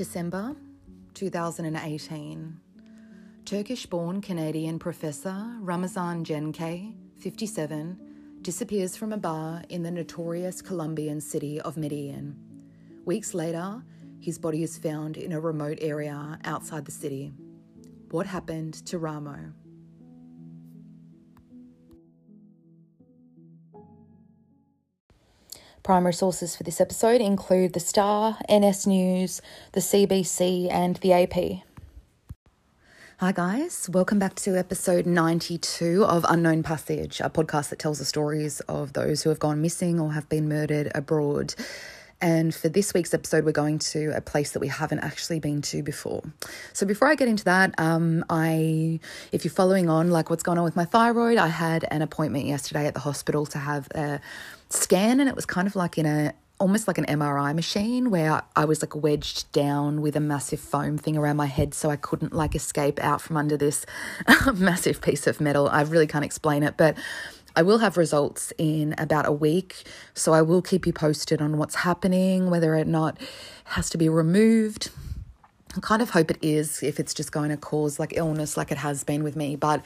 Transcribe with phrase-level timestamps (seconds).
[0.00, 0.56] December
[1.12, 2.58] 2018.
[3.44, 7.98] Turkish born Canadian professor Ramazan Gencay, 57,
[8.40, 12.34] disappears from a bar in the notorious Colombian city of Medellin.
[13.04, 13.82] Weeks later,
[14.18, 17.34] his body is found in a remote area outside the city.
[18.10, 19.52] What happened to Ramo?
[25.90, 29.42] Primary sources for this episode include The Star, NS News,
[29.72, 31.64] the CBC, and the AP.
[33.18, 33.90] Hi, guys.
[33.92, 38.92] Welcome back to episode 92 of Unknown Passage, a podcast that tells the stories of
[38.92, 41.56] those who have gone missing or have been murdered abroad.
[42.20, 45.60] And for this week's episode, we're going to a place that we haven't actually been
[45.62, 46.22] to before.
[46.72, 49.00] So before I get into that, um, I,
[49.32, 52.44] if you're following on, like what's going on with my thyroid, I had an appointment
[52.44, 54.20] yesterday at the hospital to have a
[54.70, 58.42] scan, and it was kind of like in a almost like an MRI machine where
[58.54, 61.96] I was like wedged down with a massive foam thing around my head so I
[61.96, 63.86] couldn't like escape out from under this
[64.54, 65.68] massive piece of metal.
[65.68, 66.98] I really can't explain it, but
[67.56, 71.56] I will have results in about a week, so I will keep you posted on
[71.56, 73.18] what's happening, whether or not
[73.64, 74.90] has to be removed.
[75.76, 78.70] I kind of hope it is if it's just going to cause like illness like
[78.70, 79.84] it has been with me, but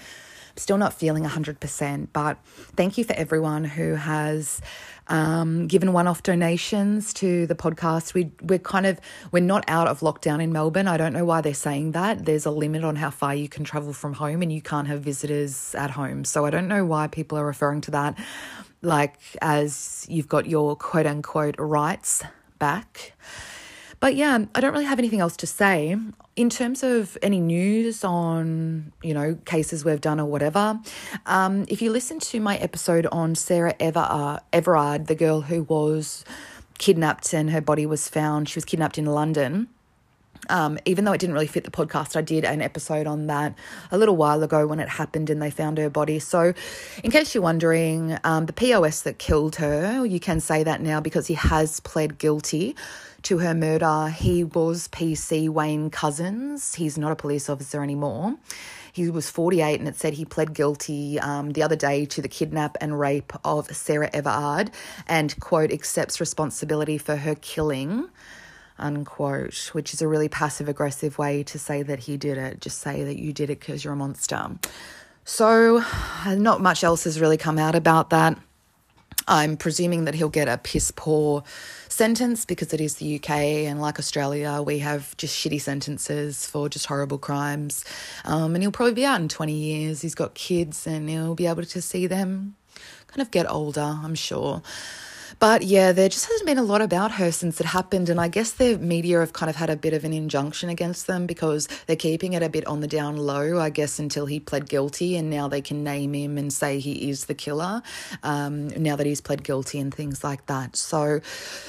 [0.57, 2.09] still not feeling 100%.
[2.13, 2.39] But
[2.77, 4.61] thank you for everyone who has
[5.09, 8.15] um, given one-off donations to the podcast.
[8.15, 9.01] We we're kind of
[9.33, 10.89] we're not out of lockdown in Melbourne.
[10.89, 12.25] I don't know why they're saying that.
[12.25, 15.03] There's a limit on how far you can travel from home, and you can't have
[15.03, 16.25] visitors at home.
[16.25, 18.19] So I don't know why people are referring to that
[18.85, 22.23] like as you've got your quote unquote rights
[22.59, 23.13] back.
[24.05, 25.97] But yeah, I don't really have anything else to say.
[26.37, 30.79] In terms of any news on, you know, cases we've done or whatever,
[31.25, 36.23] um, if you listen to my episode on Sarah Ever- Everard, the girl who was
[36.77, 39.69] kidnapped and her body was found, she was kidnapped in London.
[40.51, 43.55] Um, even though it didn't really fit the podcast, I did an episode on that
[43.91, 46.19] a little while ago when it happened and they found her body.
[46.19, 46.53] So,
[47.03, 51.01] in case you're wondering, um, the POS that killed her, you can say that now
[51.01, 52.77] because he has pled guilty
[53.25, 54.09] to her murder.
[54.09, 56.77] He was PC Wayne Couzens.
[56.77, 58.37] He's not a police officer anymore.
[58.93, 62.29] He was 48 and it said he pled guilty um, the other day to the
[62.29, 64.71] kidnap and rape of Sarah Everard
[65.09, 68.09] and, quote, accepts responsibility for her killing
[68.79, 72.61] unquote, which is a really passive aggressive way to say that he did it.
[72.61, 74.51] Just say that you did it because you're a monster.
[75.25, 75.83] So,
[76.27, 78.39] not much else has really come out about that.
[79.27, 81.45] I'm presuming that he'll get a piss poor
[81.89, 86.69] sentence because it is the UK and like Australia, we have just shitty sentences for
[86.69, 87.85] just horrible crimes.
[88.25, 90.03] Um, and he'll probably be out in 20 years.
[90.03, 92.57] He's got kids and he'll be able to see them
[93.15, 94.61] kind of get older, I'm sure.
[95.39, 98.09] But yeah, there just hasn't been a lot about her since it happened.
[98.09, 101.07] And I guess the media have kind of had a bit of an injunction against
[101.07, 104.41] them because they're keeping it a bit on the down low, I guess, until he
[104.41, 105.17] pled guilty.
[105.17, 107.83] And now they can name him and say he is the killer
[108.23, 110.77] um, now that he's pled guilty and things like that.
[110.77, 111.21] So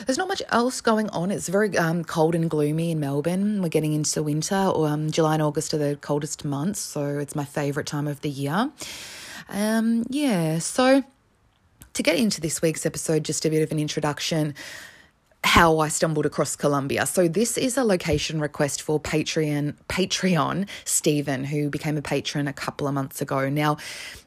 [0.06, 1.32] there's not much else going on.
[1.32, 3.62] It's very um, cold and gloomy in Melbourne.
[3.62, 4.56] We're getting into winter.
[4.56, 6.80] Um, July and August are the coldest months.
[6.80, 8.72] So it's my favourite time of the year.
[9.50, 11.04] Um, yeah, so
[11.96, 14.54] to get into this week's episode, just a bit of an introduction
[15.46, 17.06] how I stumbled across Colombia.
[17.06, 22.54] So this is a location request for Patreon Patreon Stephen, who became a patron a
[22.54, 23.48] couple of months ago.
[23.48, 23.78] Now,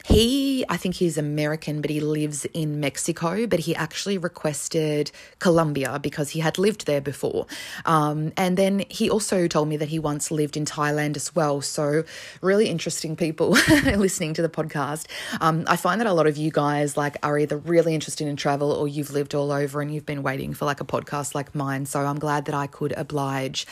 [0.09, 3.47] he I think he's American, but he lives in Mexico.
[3.47, 7.47] But he actually requested Colombia because he had lived there before.
[7.85, 11.61] Um, and then he also told me that he once lived in Thailand as well.
[11.61, 12.05] So
[12.41, 13.51] really interesting people
[13.85, 15.07] listening to the podcast.
[15.41, 18.37] Um, I find that a lot of you guys like are either really interested in
[18.37, 21.35] travel or you've lived all over and you've been waiting for like a podcast podcast
[21.35, 21.87] like mine.
[21.87, 23.67] So I'm glad that I could oblige.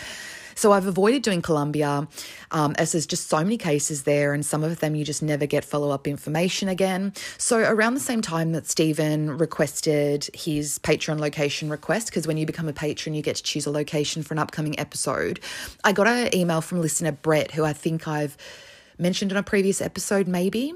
[0.57, 2.09] So I've avoided doing Colombia
[2.51, 5.47] um, as there's just so many cases there, and some of them you just never
[5.47, 7.13] get follow up information again.
[7.39, 12.47] So around the same time that Stephen requested his Patreon location request, because when you
[12.47, 15.39] become a patron, you get to choose a location for an upcoming episode,
[15.85, 18.37] I got an email from listener Brett, who I think I've
[18.99, 20.73] mentioned in a previous episode, maybe.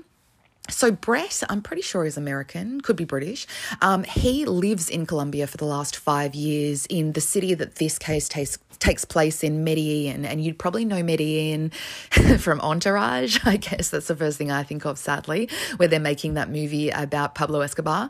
[0.70, 3.46] So Brett, I'm pretty sure is American, could be British.
[3.82, 7.99] Um, he lives in Colombia for the last five years in the city that this
[7.99, 11.70] case takes takes place in Medellin, and you'd probably know Medellin
[12.38, 13.38] from Entourage.
[13.44, 16.88] I guess that's the first thing I think of, sadly, where they're making that movie
[16.88, 18.08] about Pablo Escobar.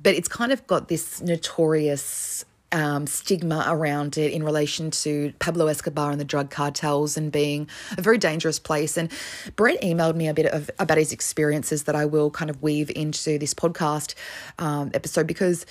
[0.00, 2.44] But it's kind of got this notorious
[2.76, 7.70] um, stigma around it in relation to Pablo Escobar and the drug cartels and being
[7.96, 8.98] a very dangerous place.
[8.98, 9.10] And
[9.56, 12.90] Brett emailed me a bit of about his experiences that I will kind of weave
[12.94, 14.14] into this podcast
[14.58, 15.64] um, episode because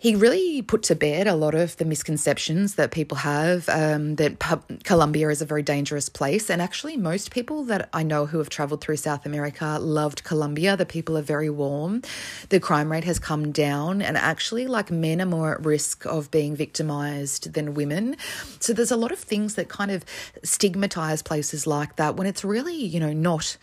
[0.00, 4.38] he really put to bed a lot of the misconceptions that people have um, that
[4.84, 6.48] Colombia is a very dangerous place.
[6.48, 10.76] And actually, most people that I know who have traveled through South America loved Colombia.
[10.76, 12.02] The people are very warm.
[12.50, 16.30] The crime rate has come down, and actually, like men are more at risk of
[16.30, 18.16] being victimized than women.
[18.60, 20.04] So there's a lot of things that kind of
[20.44, 23.56] stigmatize places like that when it's really, you know, not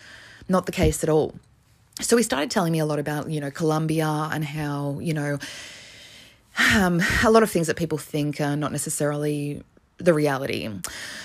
[0.49, 1.33] not the case at all.
[2.01, 5.39] So he started telling me a lot about, you know, Colombia and how, you know,
[6.75, 9.61] um, a lot of things that people think are not necessarily
[9.97, 10.69] the reality.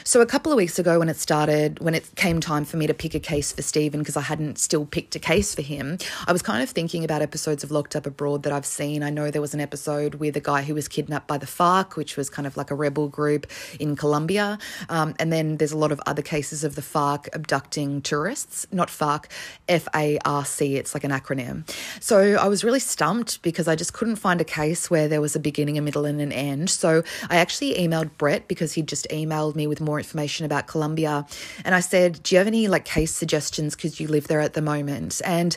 [0.05, 2.87] So a couple of weeks ago when it started, when it came time for me
[2.87, 5.99] to pick a case for Stephen because I hadn't still picked a case for him,
[6.27, 9.03] I was kind of thinking about episodes of Locked Up Abroad that I've seen.
[9.03, 11.97] I know there was an episode with a guy who was kidnapped by the FARC,
[11.97, 13.49] which was kind of like a rebel group
[13.81, 14.57] in Colombia.
[14.89, 18.89] Um, and then there's a lot of other cases of the FARC abducting tourists, not
[18.89, 19.25] FARC,
[19.69, 21.69] F A R C, it's like an acronym.
[21.99, 25.35] So I was really stumped because I just couldn't find a case where there was
[25.35, 26.71] a beginning, a middle, and an end.
[26.71, 30.67] So I actually emailed Brett because because he'd just emailed me with more information about
[30.67, 31.25] Colombia.
[31.65, 34.53] And I said, Do you have any like case suggestions because you live there at
[34.53, 35.23] the moment?
[35.25, 35.57] And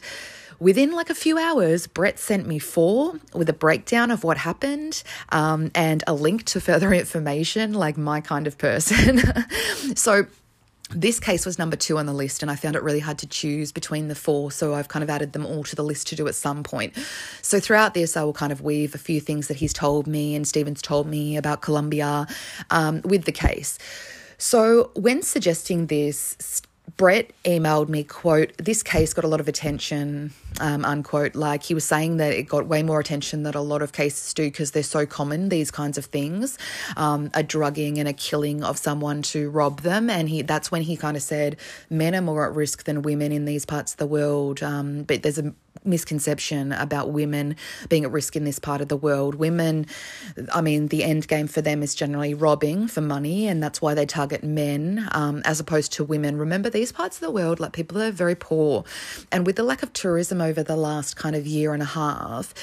[0.57, 5.03] within like a few hours, Brett sent me four with a breakdown of what happened
[5.33, 9.19] um, and a link to further information, like my kind of person.
[9.95, 10.25] so
[10.95, 13.27] this case was number two on the list, and I found it really hard to
[13.27, 14.51] choose between the four.
[14.51, 16.97] So I've kind of added them all to the list to do at some point.
[17.41, 20.35] So throughout this, I will kind of weave a few things that he's told me
[20.35, 22.27] and Stephen's told me about Colombia
[22.69, 23.77] um, with the case.
[24.37, 26.61] So when suggesting this,
[26.97, 31.33] Brett emailed me, quote, this case got a lot of attention, um, unquote.
[31.33, 34.33] Like he was saying that it got way more attention than a lot of cases
[34.33, 36.57] do because they're so common, these kinds of things,
[36.97, 40.09] um, a drugging and a killing of someone to rob them.
[40.09, 41.55] And he that's when he kind of said
[41.89, 44.61] men are more at risk than women in these parts of the world.
[44.61, 45.53] Um, but there's a
[45.85, 47.55] misconception about women
[47.89, 49.35] being at risk in this part of the world.
[49.35, 49.85] Women,
[50.53, 53.93] I mean, the end game for them is generally robbing for money, and that's why
[53.93, 56.37] they target men um, as opposed to women.
[56.37, 58.83] Remember, these parts of the world, like people are very poor,
[59.31, 62.53] and with the lack of tourism over the last kind of year and a half,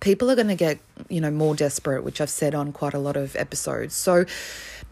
[0.00, 0.78] people are going to get,
[1.08, 3.94] you know, more desperate, which I've said on quite a lot of episodes.
[3.94, 4.24] So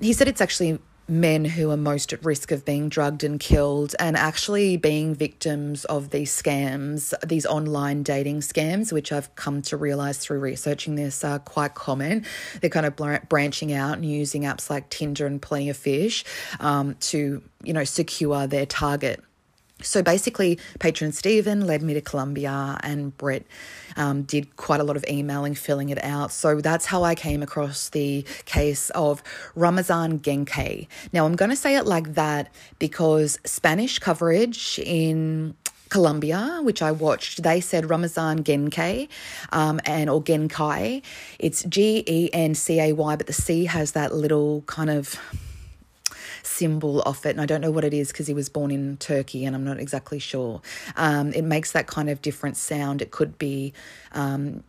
[0.01, 0.79] he said it's actually
[1.11, 5.85] men who are most at risk of being drugged and killed and actually being victims
[5.87, 11.25] of these scams, these online dating scams, which I've come to realize through researching this
[11.25, 12.25] are quite common.
[12.61, 12.97] They're kind of
[13.29, 16.25] branching out and using apps like Tinder and Plenty of Fish
[16.61, 19.21] um, to, you know, secure their target.
[19.83, 23.45] So basically, patron Stephen led me to Colombia, and Brett
[23.97, 26.33] um, did quite a lot of emailing, filling it out.
[26.33, 29.23] So that's how I came across the case of
[29.55, 30.87] Ramazan Genke.
[31.13, 35.55] Now, I'm going to say it like that because Spanish coverage in
[35.89, 39.09] Colombia, which I watched, they said Ramazan Genke
[39.51, 41.03] um, and or Genkai.
[41.39, 45.19] It's G E N C A Y, but the C has that little kind of
[46.43, 47.31] symbol of it.
[47.31, 49.65] And I don't know what it is because he was born in Turkey and I'm
[49.65, 50.61] not exactly sure.
[50.97, 53.03] Um, it makes that kind of different sound.
[53.03, 53.73] It could be.
[54.13, 54.65] Um,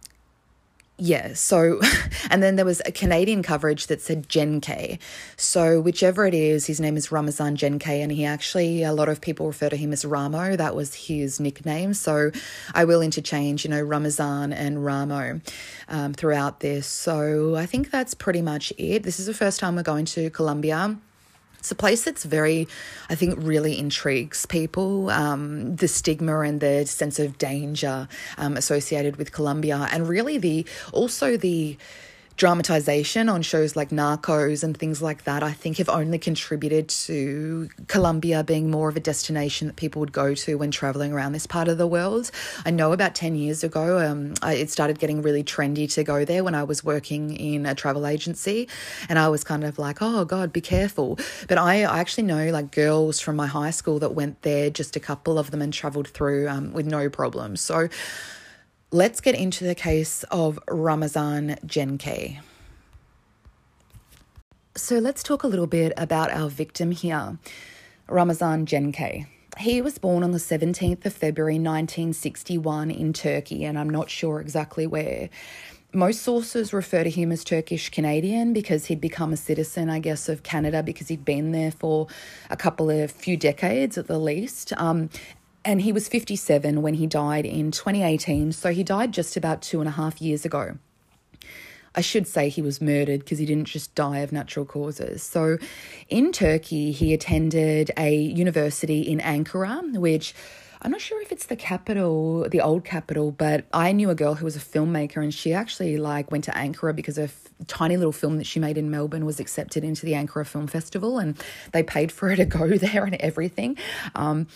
[1.03, 1.81] yeah, so,
[2.29, 4.99] and then there was a Canadian coverage that said Genke.
[5.35, 9.19] So, whichever it is, his name is Ramazan Genke, and he actually, a lot of
[9.19, 10.55] people refer to him as Ramo.
[10.55, 11.95] That was his nickname.
[11.95, 12.29] So,
[12.75, 15.41] I will interchange, you know, Ramazan and Ramo
[15.89, 16.85] um, throughout this.
[16.85, 19.01] So, I think that's pretty much it.
[19.01, 20.97] This is the first time we're going to Colombia.
[21.61, 22.67] It's a place that's very,
[23.07, 25.11] I think, really intrigues people.
[25.11, 28.07] Um, the stigma and the sense of danger
[28.39, 31.77] um, associated with Colombia, and really the also the
[32.41, 37.69] dramatization on shows like Narcos and things like that, I think have only contributed to
[37.85, 41.45] Colombia being more of a destination that people would go to when traveling around this
[41.45, 42.31] part of the world.
[42.65, 46.25] I know about 10 years ago, um, I, it started getting really trendy to go
[46.25, 48.67] there when I was working in a travel agency.
[49.07, 51.19] And I was kind of like, oh God, be careful.
[51.47, 54.95] But I, I actually know like girls from my high school that went there, just
[54.95, 57.55] a couple of them, and traveled through um, with no problem.
[57.55, 57.87] So,
[58.91, 62.39] let's get into the case of Ramazan Genke.
[64.75, 67.37] So let's talk a little bit about our victim here,
[68.09, 69.27] Ramazan Genke.
[69.57, 74.41] He was born on the 17th of February 1961 in Turkey, and I'm not sure
[74.41, 75.29] exactly where.
[75.93, 80.29] Most sources refer to him as Turkish Canadian because he'd become a citizen, I guess,
[80.29, 82.07] of Canada because he'd been there for
[82.49, 84.71] a couple of few decades at the least.
[84.77, 85.09] Um,
[85.63, 89.79] and he was 57 when he died in 2018, so he died just about two
[89.79, 90.77] and a half years ago.
[91.93, 95.23] I should say he was murdered because he didn't just die of natural causes.
[95.23, 95.57] So,
[96.07, 100.33] in Turkey, he attended a university in Ankara, which
[100.83, 104.33] I'm not sure if it's the capital, the old capital, but I knew a girl
[104.33, 107.97] who was a filmmaker and she actually like went to Ankara because a f- tiny
[107.97, 111.37] little film that she made in Melbourne was accepted into the Ankara Film Festival and
[111.71, 113.77] they paid for her to go there and everything.
[114.15, 114.47] Um,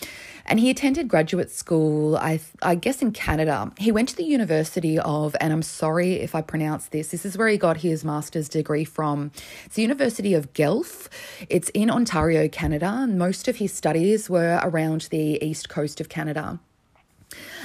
[0.46, 3.70] and he attended graduate school, I, I guess, in Canada.
[3.78, 7.36] He went to the University of, and I'm sorry if I pronounce this, this is
[7.36, 9.30] where he got his master's degree from.
[9.64, 11.08] It's the University of Guelph.
[11.48, 13.06] It's in Ontario, Canada.
[13.08, 16.60] Most of his studies were around the east coast of Canada.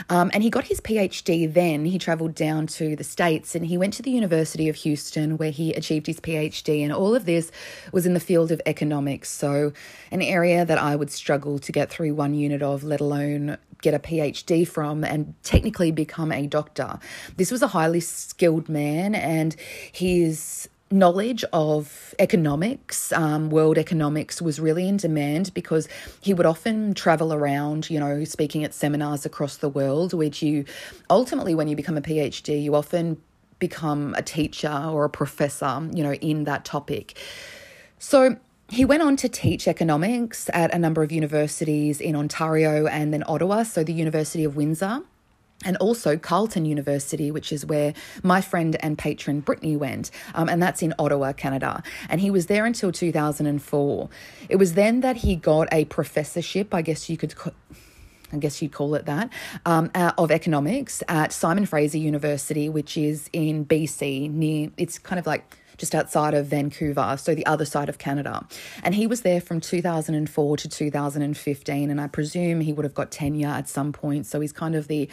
[0.09, 1.85] Um, and he got his PhD then.
[1.85, 5.51] He travelled down to the States and he went to the University of Houston where
[5.51, 6.83] he achieved his PhD.
[6.83, 7.51] And all of this
[7.91, 9.29] was in the field of economics.
[9.29, 9.73] So,
[10.11, 13.93] an area that I would struggle to get through one unit of, let alone get
[13.93, 16.99] a PhD from and technically become a doctor.
[17.37, 19.55] This was a highly skilled man and
[19.91, 25.87] his knowledge of economics, um, world economics, was really in demand because
[26.21, 30.65] he would often travel around, you know, speaking at seminars across the world, which you
[31.09, 33.21] ultimately, when you become a PhD, you often
[33.59, 37.17] become a teacher or a professor, you know, in that topic.
[37.99, 38.37] So,
[38.69, 43.21] he went on to teach economics at a number of universities in Ontario and then
[43.27, 45.03] Ottawa, so the University of Windsor
[45.63, 50.61] and also Carleton University, which is where my friend and patron Brittany went, um, and
[50.61, 51.83] that's in Ottawa, Canada.
[52.09, 54.09] And he was there until 2004.
[54.49, 57.33] It was then that he got a professorship, I guess you could.
[58.33, 59.29] I guess you'd call it that,
[59.65, 65.19] um, uh, of economics at Simon Fraser University, which is in BC, near, it's kind
[65.19, 68.45] of like just outside of Vancouver, so the other side of Canada.
[68.83, 73.09] And he was there from 2004 to 2015, and I presume he would have got
[73.09, 74.27] tenure at some point.
[74.27, 75.09] So he's kind of the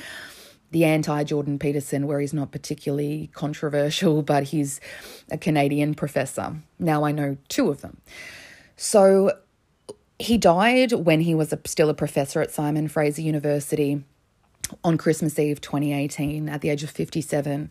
[0.70, 4.80] the anti Jordan Peterson, where he's not particularly controversial, but he's
[5.30, 6.56] a Canadian professor.
[6.78, 7.98] Now I know two of them.
[8.76, 9.32] So
[10.18, 14.04] he died when he was a, still a professor at Simon Fraser University
[14.84, 17.70] on Christmas Eve 2018 at the age of 57.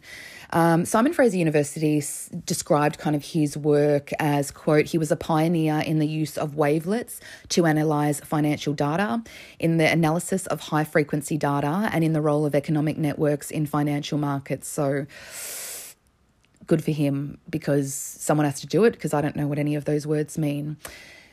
[0.51, 5.16] Um, Simon Fraser University s- described kind of his work as, quote, he was a
[5.16, 9.24] pioneer in the use of wavelets to analyze financial data,
[9.60, 13.66] in the analysis of high frequency data, and in the role of economic networks in
[13.66, 14.68] financial markets.
[14.68, 15.06] So,
[16.66, 19.75] good for him because someone has to do it because I don't know what any
[19.75, 20.77] of those words mean.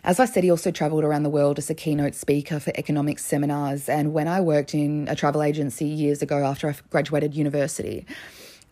[0.05, 3.25] As I said, he also travelled around the world as a keynote speaker for economics
[3.25, 3.89] seminars.
[3.89, 8.05] And when I worked in a travel agency years ago after I graduated university,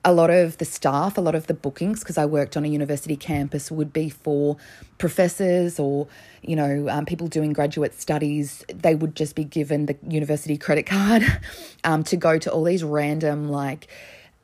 [0.05, 2.69] a lot of the staff, a lot of the bookings, because I worked on a
[2.69, 4.59] university campus, would be for
[4.99, 6.07] professors or,
[6.43, 8.63] you know, um, people doing graduate studies.
[8.69, 11.25] They would just be given the university credit card
[11.85, 13.89] um, to go to all these random, like,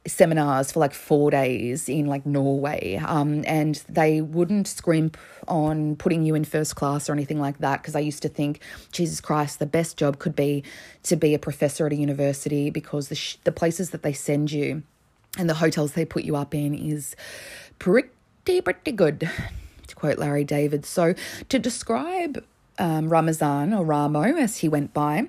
[0.07, 2.97] seminars for like four days in like Norway.
[3.05, 7.83] Um, and they wouldn't scrimp on putting you in first class or anything like that
[7.83, 8.61] because I used to think,
[8.93, 10.65] Jesus Christ, the best job could be
[11.05, 14.53] to be a professor at a university because the, sh- the places that they send
[14.53, 14.83] you
[15.37, 17.15] and the hotels they put you up in is
[17.79, 18.11] pretty,
[18.45, 19.31] pretty good,
[19.87, 20.87] to quote Larry David.
[20.87, 21.15] So
[21.49, 22.45] to describe
[22.79, 25.29] um, Ramazan or Ramo as he went by,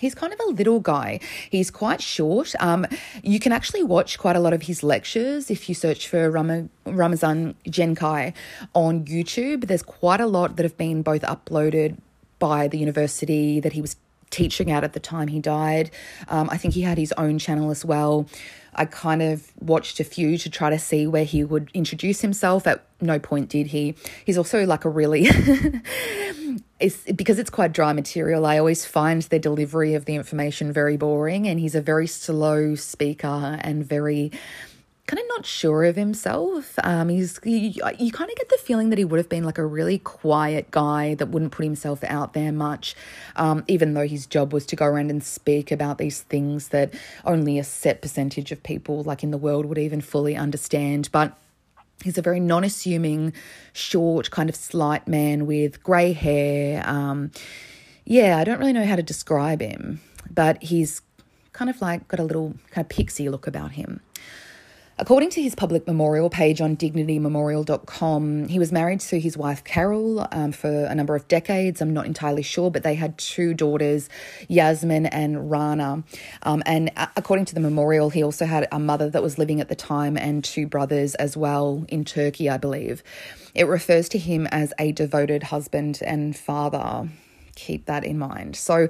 [0.00, 1.20] He's kind of a little guy.
[1.50, 2.54] He's quite short.
[2.58, 2.86] Um,
[3.22, 6.70] you can actually watch quite a lot of his lectures if you search for Ram-
[6.86, 8.32] Ramazan Genkai
[8.74, 9.66] on YouTube.
[9.66, 11.98] There's quite a lot that have been both uploaded
[12.38, 13.96] by the university that he was
[14.30, 15.90] teaching at at the time he died.
[16.28, 18.26] Um, I think he had his own channel as well.
[18.74, 22.66] I kind of watched a few to try to see where he would introduce himself.
[22.66, 23.94] At no point did he.
[24.24, 25.28] He's also like a really
[26.80, 28.46] it's because it's quite dry material.
[28.46, 32.74] I always find the delivery of the information very boring, and he's a very slow
[32.74, 34.32] speaker and very
[35.10, 36.78] kind of not sure of himself.
[36.84, 39.58] Um, he's you, you kind of get the feeling that he would have been like
[39.58, 42.94] a really quiet guy that wouldn't put himself out there much,
[43.34, 46.94] um, even though his job was to go around and speak about these things that
[47.24, 51.08] only a set percentage of people like in the world would even fully understand.
[51.10, 51.36] But
[52.02, 53.32] He's a very non assuming,
[53.72, 56.82] short, kind of slight man with grey hair.
[56.88, 57.30] Um,
[58.04, 61.02] yeah, I don't really know how to describe him, but he's
[61.52, 64.00] kind of like got a little kind of pixie look about him.
[65.00, 70.28] According to his public memorial page on dignitymemorial.com, he was married to his wife Carol
[70.30, 71.80] um, for a number of decades.
[71.80, 74.10] I'm not entirely sure, but they had two daughters,
[74.48, 76.04] Yasmin and Rana.
[76.42, 79.70] Um, and according to the memorial, he also had a mother that was living at
[79.70, 83.02] the time and two brothers as well in Turkey, I believe.
[83.54, 87.08] It refers to him as a devoted husband and father.
[87.60, 88.56] Keep that in mind.
[88.56, 88.88] So,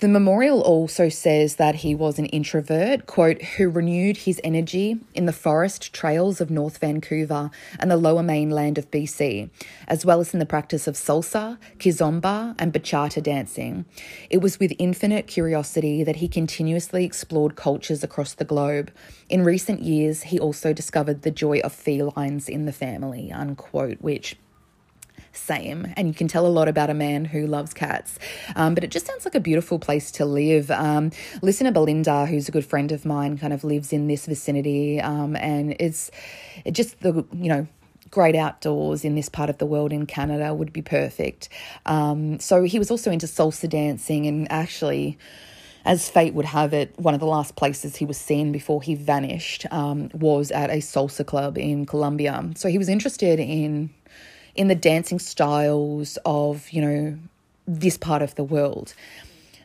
[0.00, 5.26] the memorial also says that he was an introvert, quote, who renewed his energy in
[5.26, 9.48] the forest trails of North Vancouver and the lower mainland of BC,
[9.86, 13.84] as well as in the practice of salsa, kizomba, and bachata dancing.
[14.28, 18.90] It was with infinite curiosity that he continuously explored cultures across the globe.
[19.28, 24.36] In recent years, he also discovered the joy of felines in the family, unquote, which
[25.36, 25.92] same.
[25.96, 28.18] And you can tell a lot about a man who loves cats.
[28.56, 30.70] Um, but it just sounds like a beautiful place to live.
[30.70, 31.10] Um,
[31.42, 35.00] listener Belinda, who's a good friend of mine, kind of lives in this vicinity.
[35.00, 36.10] Um, and it's
[36.64, 37.66] it just the, you know,
[38.10, 41.48] great outdoors in this part of the world in Canada would be perfect.
[41.84, 45.18] Um, so he was also into salsa dancing and actually
[45.84, 48.94] as fate would have it, one of the last places he was seen before he
[48.94, 52.50] vanished um, was at a salsa club in Colombia.
[52.56, 53.90] So he was interested in
[54.54, 57.18] in the dancing styles of, you know,
[57.66, 58.94] this part of the world.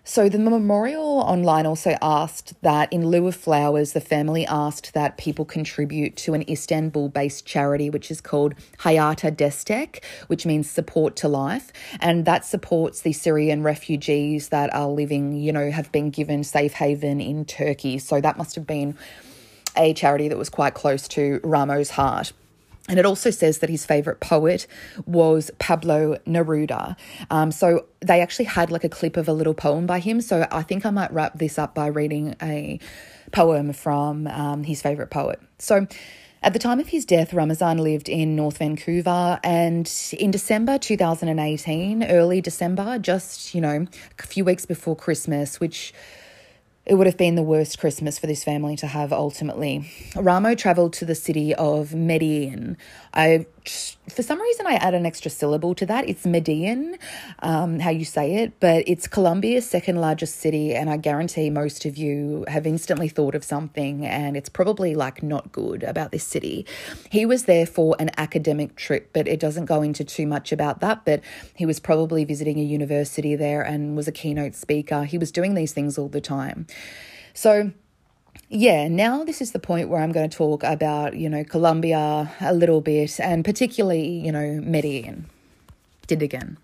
[0.09, 5.19] So the memorial online also asked that in lieu of flowers, the family asked that
[5.19, 11.15] people contribute to an Istanbul based charity which is called Hayata Destek, which means support
[11.17, 11.71] to life.
[11.99, 16.73] And that supports the Syrian refugees that are living, you know, have been given safe
[16.73, 17.99] haven in Turkey.
[17.99, 18.97] So that must have been
[19.77, 22.33] a charity that was quite close to Ramo's heart.
[22.89, 24.67] And it also says that his favorite poet
[25.05, 26.97] was Pablo Neruda.
[27.29, 30.19] Um, so they actually had like a clip of a little poem by him.
[30.21, 32.79] So I think I might wrap this up by reading a
[33.31, 35.39] poem from um, his favorite poet.
[35.59, 35.85] So
[36.41, 42.05] at the time of his death, Ramazan lived in North Vancouver, and in December 2018,
[42.05, 43.85] early December, just, you know,
[44.17, 45.93] a few weeks before Christmas, which
[46.89, 49.91] it would have been the worst Christmas for this family to have ultimately.
[50.15, 52.77] Ramo travelled to the city of Medellin.
[53.13, 53.45] I
[54.09, 56.07] for some reason I add an extra syllable to that.
[56.09, 56.97] It's Medellin,
[57.39, 61.85] um, how you say it, but it's Colombia's second largest city, and I guarantee most
[61.85, 66.23] of you have instantly thought of something, and it's probably like not good about this
[66.23, 66.65] city.
[67.11, 70.79] He was there for an academic trip, but it doesn't go into too much about
[70.81, 71.05] that.
[71.05, 71.21] But
[71.55, 75.03] he was probably visiting a university there and was a keynote speaker.
[75.03, 76.67] He was doing these things all the time.
[77.33, 77.71] So
[78.49, 82.31] yeah, now this is the point where I'm going to talk about, you know, Colombia
[82.41, 85.27] a little bit and particularly, you know, Medellin.
[86.07, 86.57] Did again.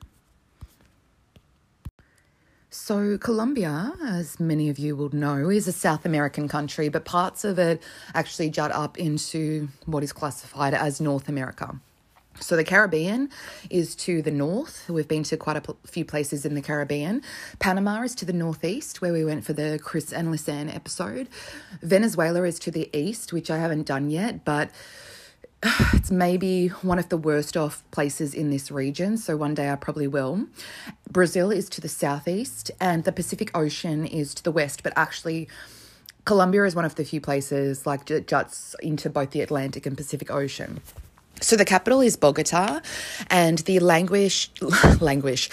[2.71, 7.45] So, Colombia, as many of you will know, is a South American country, but parts
[7.45, 7.81] of it
[8.13, 11.79] actually jut up into what is classified as North America.
[12.39, 13.29] So the Caribbean
[13.69, 14.89] is to the north.
[14.89, 17.21] We've been to quite a few places in the Caribbean.
[17.59, 21.29] Panama is to the northeast, where we went for the Kris and Lisanne episode.
[21.81, 24.69] Venezuela is to the east, which I haven't done yet, but
[25.93, 29.75] it's maybe one of the worst off places in this region, so one day I
[29.75, 30.45] probably will.
[31.09, 35.47] Brazil is to the southeast, and the Pacific Ocean is to the west, but actually,
[36.25, 40.29] Colombia is one of the few places like juts into both the Atlantic and Pacific
[40.29, 40.81] Ocean.
[41.41, 42.79] So the capital is Bogota,
[43.29, 44.51] and the language
[44.99, 45.49] language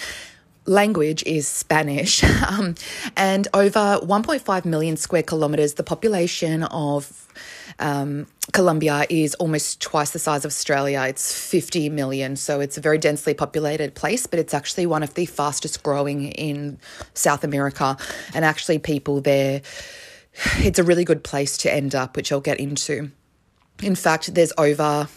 [0.65, 2.23] language is Spanish.
[2.43, 2.75] Um,
[3.15, 7.27] and over 1.5 million square kilometers, the population of
[7.79, 11.05] um, Colombia is almost twice the size of Australia.
[11.07, 15.13] It's 50 million, so it's a very densely populated place, but it's actually one of
[15.13, 16.77] the fastest growing in
[17.13, 17.97] South America.
[18.33, 19.61] And actually, people there,
[20.57, 23.11] it's a really good place to end up, which I'll get into.
[23.81, 25.09] In fact, there's over,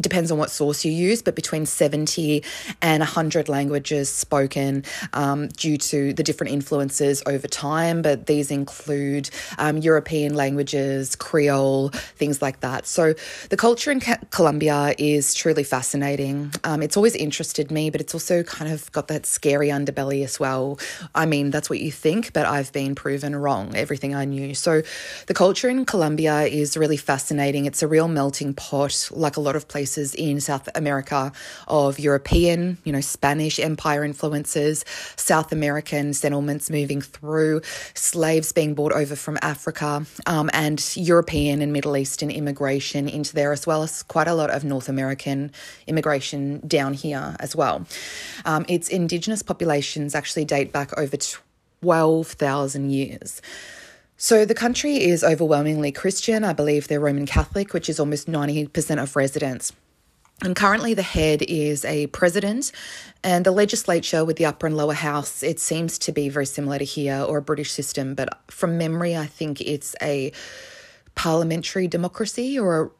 [0.00, 2.42] depends on what source you use, but between 70
[2.80, 8.00] and 100 languages spoken um, due to the different influences over time.
[8.00, 12.86] But these include um, European languages, Creole, things like that.
[12.86, 13.14] So
[13.50, 16.52] the culture in Colombia is truly fascinating.
[16.62, 20.40] Um, it's always interested me, but it's also kind of got that scary underbelly as
[20.40, 20.78] well.
[21.14, 24.54] I mean, that's what you think, but I've been proven wrong, everything I knew.
[24.54, 24.82] So
[25.26, 27.66] the culture in Colombia is really fascinating.
[27.66, 31.32] It's a real melting pot, like a lot of places in South America,
[31.68, 34.84] of European, you know, Spanish Empire influences,
[35.16, 37.60] South American settlements moving through,
[37.94, 43.52] slaves being brought over from Africa, um, and European and Middle Eastern immigration into there,
[43.52, 45.50] as well as quite a lot of North American
[45.86, 47.86] immigration down here as well.
[48.44, 51.16] Um, its indigenous populations actually date back over
[51.82, 53.42] 12,000 years.
[54.16, 56.44] So the country is overwhelmingly Christian.
[56.44, 59.72] I believe they're Roman Catholic, which is almost 90% of residents.
[60.42, 62.72] And currently, the head is a president,
[63.22, 66.78] and the legislature with the upper and lower house, it seems to be very similar
[66.78, 68.14] to here or a British system.
[68.14, 70.32] But from memory, I think it's a
[71.14, 72.90] parliamentary democracy or a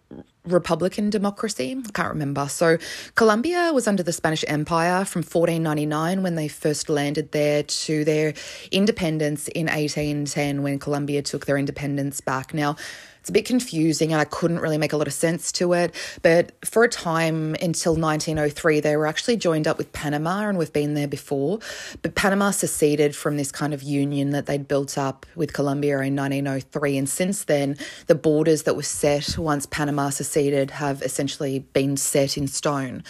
[0.46, 1.76] Republican democracy.
[1.76, 2.48] I can't remember.
[2.48, 2.78] So,
[3.14, 8.34] Colombia was under the Spanish Empire from 1499 when they first landed there to their
[8.70, 12.52] independence in 1810 when Colombia took their independence back.
[12.52, 12.76] Now,
[13.24, 15.94] it's a bit confusing and I couldn't really make a lot of sense to it.
[16.20, 20.74] But for a time until 1903, they were actually joined up with Panama, and we've
[20.74, 21.60] been there before.
[22.02, 26.14] But Panama seceded from this kind of union that they'd built up with Colombia in
[26.14, 26.98] 1903.
[26.98, 32.36] And since then, the borders that were set once Panama seceded have essentially been set
[32.36, 33.02] in stone.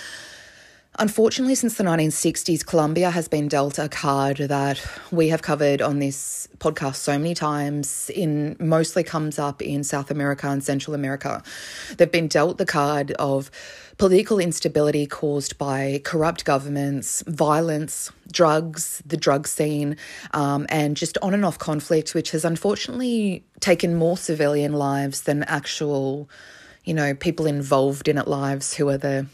[0.97, 4.81] Unfortunately, since the 1960s, Colombia has been dealt a card that
[5.11, 8.11] we have covered on this podcast so many times.
[8.11, 11.43] In mostly comes up in South America and Central America.
[11.97, 13.51] They've been dealt the card of
[13.99, 19.97] political instability caused by corrupt governments, violence, drugs, the drug scene,
[20.33, 25.43] um, and just on and off conflict, which has unfortunately taken more civilian lives than
[25.45, 26.31] actual,
[26.85, 29.27] you know, people involved in it lives who are the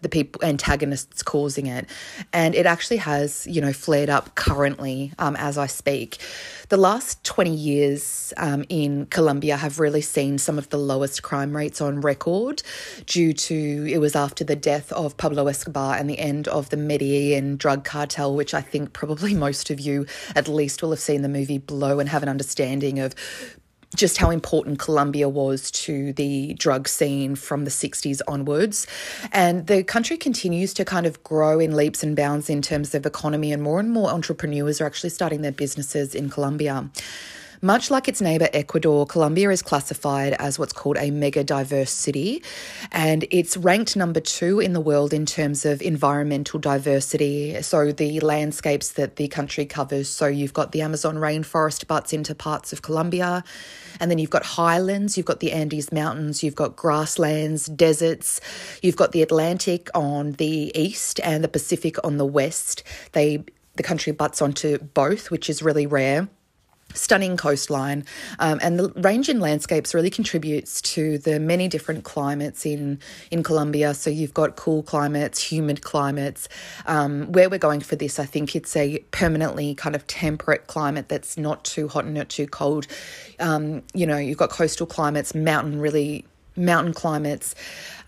[0.00, 1.88] the people antagonists causing it.
[2.32, 6.18] And it actually has you know flared up currently um, as i speak.
[6.68, 11.56] The last 20 years um, in colombia have really seen some of the lowest crime
[11.56, 12.62] rates on record
[13.06, 16.76] due to it was after the death of pablo escobar and the end of the
[16.76, 21.22] medellin drug cartel which i think probably most of you at least will have seen
[21.22, 23.14] the movie blow and have an understanding of
[23.96, 28.86] just how important Colombia was to the drug scene from the 60s onwards.
[29.32, 33.06] And the country continues to kind of grow in leaps and bounds in terms of
[33.06, 36.90] economy, and more and more entrepreneurs are actually starting their businesses in Colombia.
[37.60, 42.40] Much like its neighbour Ecuador, Colombia is classified as what's called a mega diverse city,
[42.92, 47.60] and it's ranked number two in the world in terms of environmental diversity.
[47.62, 50.08] So, the landscapes that the country covers.
[50.08, 53.42] So, you've got the Amazon rainforest butts into parts of Colombia,
[53.98, 58.40] and then you've got highlands, you've got the Andes Mountains, you've got grasslands, deserts,
[58.82, 62.84] you've got the Atlantic on the east and the Pacific on the west.
[63.12, 63.42] They
[63.74, 66.28] the country butts onto both, which is really rare
[66.94, 68.04] stunning coastline
[68.38, 72.98] um, and the range in landscapes really contributes to the many different climates in
[73.30, 73.94] in Colombia.
[73.94, 76.48] So you've got cool climates humid climates.
[76.86, 81.08] Um, where we're going for this I think it's a permanently kind of temperate climate
[81.08, 82.86] that's not too hot and not too cold.
[83.38, 86.24] Um, you know you've got coastal climates mountain really
[86.58, 87.54] mountain climates.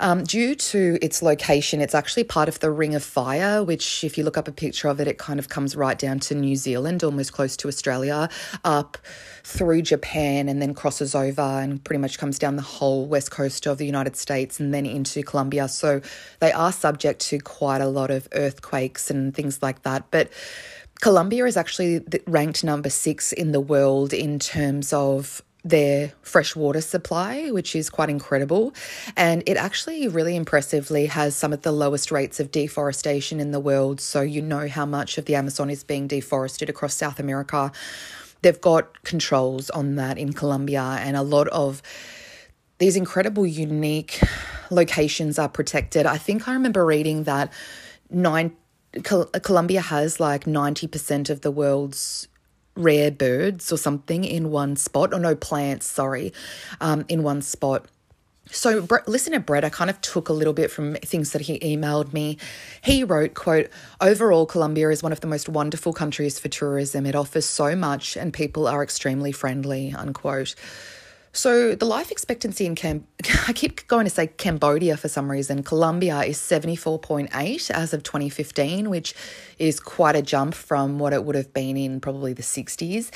[0.00, 4.16] Um, due to its location, it's actually part of the Ring of Fire, which, if
[4.16, 6.56] you look up a picture of it, it kind of comes right down to New
[6.56, 8.28] Zealand, almost close to Australia,
[8.64, 8.96] up
[9.44, 13.66] through Japan, and then crosses over and pretty much comes down the whole west coast
[13.66, 15.68] of the United States and then into Colombia.
[15.68, 16.00] So
[16.40, 20.10] they are subject to quite a lot of earthquakes and things like that.
[20.10, 20.30] But
[21.00, 27.50] Colombia is actually ranked number six in the world in terms of their freshwater supply,
[27.50, 28.72] which is quite incredible.
[29.16, 33.60] And it actually really impressively has some of the lowest rates of deforestation in the
[33.60, 34.00] world.
[34.00, 37.72] So you know how much of the Amazon is being deforested across South America.
[38.42, 41.82] They've got controls on that in Colombia, and a lot of
[42.78, 44.18] these incredible, unique
[44.70, 46.06] locations are protected.
[46.06, 47.52] I think I remember reading that
[48.08, 48.56] nine.
[49.04, 52.26] Colombia has like 90% of the world's
[52.76, 56.32] rare birds or something in one spot, or no plants, sorry,
[56.80, 57.86] um, in one spot.
[58.52, 62.12] So listener Brett, I kind of took a little bit from things that he emailed
[62.12, 62.36] me.
[62.82, 63.68] He wrote, quote,
[64.00, 67.06] overall, Colombia is one of the most wonderful countries for tourism.
[67.06, 70.56] It offers so much and people are extremely friendly, unquote.
[71.32, 73.06] So the life expectancy in Cam,
[73.46, 75.62] I keep going to say Cambodia for some reason.
[75.62, 79.14] Colombia is 74.8 as of 2015, which
[79.56, 83.10] is quite a jump from what it would have been in probably the 60s.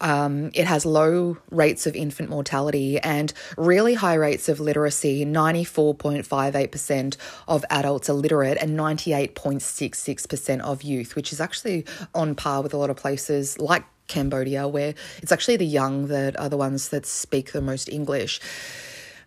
[0.00, 5.24] Um, it has low rates of infant mortality and really high rates of literacy.
[5.24, 11.84] 94.58% of adults are literate and 98.66% of youth, which is actually
[12.16, 16.38] on par with a lot of places like Cambodia, where it's actually the young that
[16.38, 18.40] are the ones that speak the most English.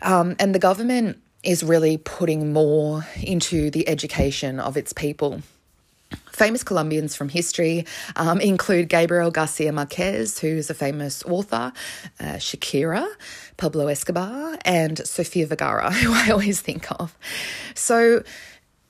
[0.04, 5.42] Um, and the government is really putting more into the education of its people.
[6.32, 11.72] Famous Colombians from history um, include Gabriel Garcia Marquez, who's a famous author,
[12.20, 13.08] uh, Shakira,
[13.58, 17.18] Pablo Escobar, and Sofia Vergara, who I always think of.
[17.76, 18.24] So,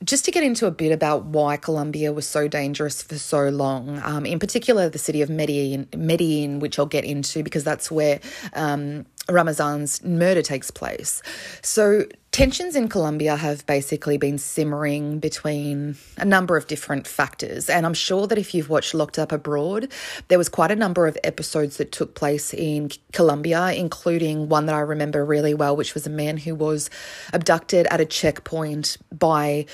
[0.03, 3.99] just to get into a bit about why Colombia was so dangerous for so long,
[4.03, 8.19] um, in particular the city of Medellin, Medellin, which I'll get into because that's where
[8.53, 11.21] um, Ramazan's murder takes place.
[11.61, 17.69] So, tensions in Colombia have basically been simmering between a number of different factors.
[17.69, 19.91] And I'm sure that if you've watched Locked Up Abroad,
[20.27, 24.75] there was quite a number of episodes that took place in Colombia, including one that
[24.75, 26.89] I remember really well, which was a man who was
[27.31, 29.65] abducted at a checkpoint by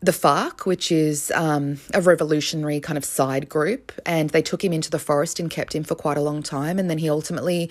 [0.00, 4.72] the FARC, which is um, a revolutionary kind of side group, and they took him
[4.72, 6.78] into the forest and kept him for quite a long time.
[6.78, 7.70] And then he ultimately,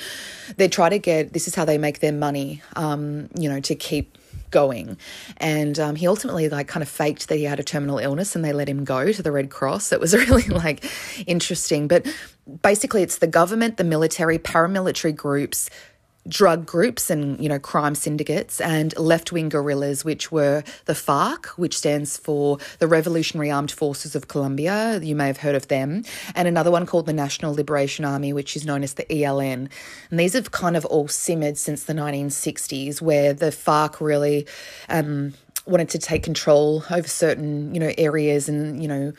[0.58, 3.76] they try to get this is how they make their money, um, you know, to
[3.76, 4.18] keep
[4.50, 4.98] going.
[5.38, 8.44] And um, he ultimately like kind of faked that he had a terminal illness, and
[8.44, 9.92] they let him go to the Red Cross.
[9.92, 10.84] It was really like
[11.28, 12.08] interesting, but
[12.64, 15.70] basically, it's the government, the military, paramilitary groups
[16.28, 21.78] drug groups and you know crime syndicates and left-wing guerrillas which were the FARC which
[21.78, 25.00] stands for the Revolutionary Armed Forces of Colombia.
[25.02, 26.04] You may have heard of them.
[26.34, 29.70] And another one called the National Liberation Army which is known as the ELN
[30.10, 34.48] and these have kind of all simmered since the 1960s where the FARC really
[34.90, 35.34] um,
[35.66, 39.14] wanted to take control over certain you know areas and you know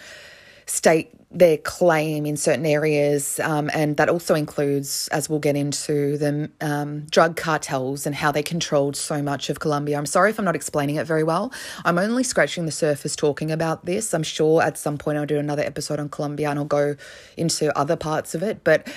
[0.66, 6.16] state their claim in certain areas, um, and that also includes, as we'll get into,
[6.16, 9.98] the um, drug cartels and how they controlled so much of Colombia.
[9.98, 11.52] I'm sorry if I'm not explaining it very well.
[11.84, 14.14] I'm only scratching the surface talking about this.
[14.14, 16.96] I'm sure at some point I'll do another episode on Colombia and I'll go
[17.36, 18.88] into other parts of it, but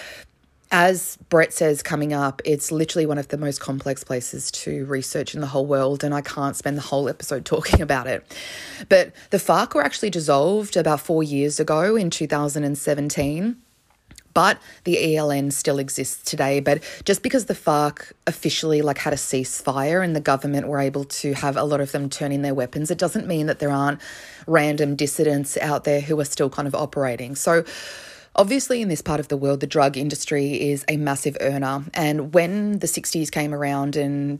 [0.71, 5.33] as Brett says coming up, it's literally one of the most complex places to research
[5.33, 8.25] in the whole world, and I can't spend the whole episode talking about it.
[8.87, 13.57] But the FARC were actually dissolved about four years ago in 2017
[14.33, 16.59] but the ELN still exists today.
[16.59, 21.03] But just because the FARC officially like had a ceasefire and the government were able
[21.03, 23.71] to have a lot of them turn in their weapons, it doesn't mean that there
[23.71, 23.99] aren't
[24.47, 27.35] random dissidents out there who are still kind of operating.
[27.35, 27.65] So
[28.35, 31.83] Obviously, in this part of the world, the drug industry is a massive earner.
[31.93, 34.39] And when the 60s came around, and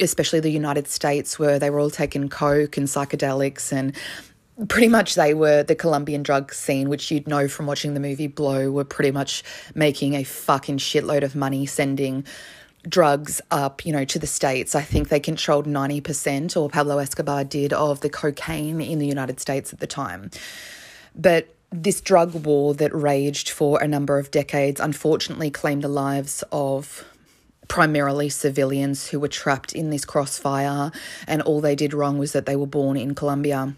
[0.00, 3.96] especially the United States, where they were all taking coke and psychedelics and
[4.68, 8.26] pretty much they were the Colombian drug scene, which you'd know from watching the movie
[8.26, 9.42] Blow, were pretty much
[9.74, 12.24] making a fucking shitload of money sending
[12.88, 14.74] drugs up, you know, to the States.
[14.74, 19.40] I think they controlled 90%, or Pablo Escobar did, of the cocaine in the United
[19.40, 20.30] States at the time.
[21.14, 26.42] But this drug war that raged for a number of decades unfortunately claimed the lives
[26.50, 27.04] of
[27.68, 30.90] primarily civilians who were trapped in this crossfire,
[31.28, 33.74] and all they did wrong was that they were born in Colombia.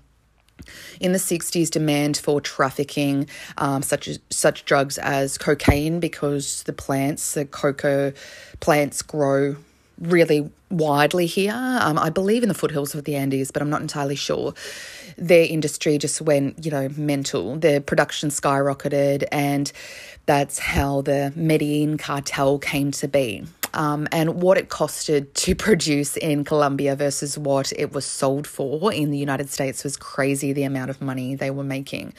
[1.00, 3.28] In the 60s, demand for trafficking
[3.58, 8.14] um, such as, such drugs as cocaine, because the plants, the cocoa
[8.60, 9.56] plants, grow
[9.98, 11.54] really widely here.
[11.54, 14.54] Um, I believe in the foothills of the Andes, but I'm not entirely sure.
[15.16, 17.56] Their industry just went, you know, mental.
[17.56, 19.70] Their production skyrocketed, and
[20.26, 23.44] that's how the Medellin cartel came to be.
[23.74, 28.92] Um, and what it costed to produce in Colombia versus what it was sold for
[28.92, 32.14] in the United States was crazy the amount of money they were making.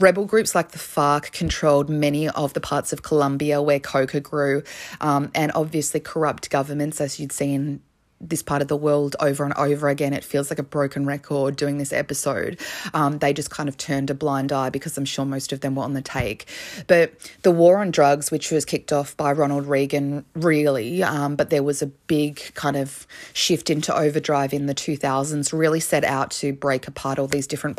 [0.00, 4.62] Rebel groups like the FARC controlled many of the parts of Colombia where coca grew,
[5.00, 7.82] um, and obviously corrupt governments, as you'd seen
[8.20, 10.12] this part of the world over and over again.
[10.12, 12.60] It feels like a broken record doing this episode.
[12.92, 15.74] Um, they just kind of turned a blind eye because I'm sure most of them
[15.74, 16.46] were on the take.
[16.86, 21.50] But the war on drugs, which was kicked off by Ronald Reagan, really, um, but
[21.50, 26.30] there was a big kind of shift into overdrive in the 2000s, really set out
[26.32, 27.78] to break apart all these different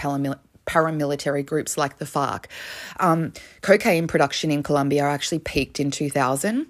[0.65, 2.45] paramilitary groups like the FARC.
[3.00, 6.67] Um, cocaine production in Colombia actually peaked in 2000.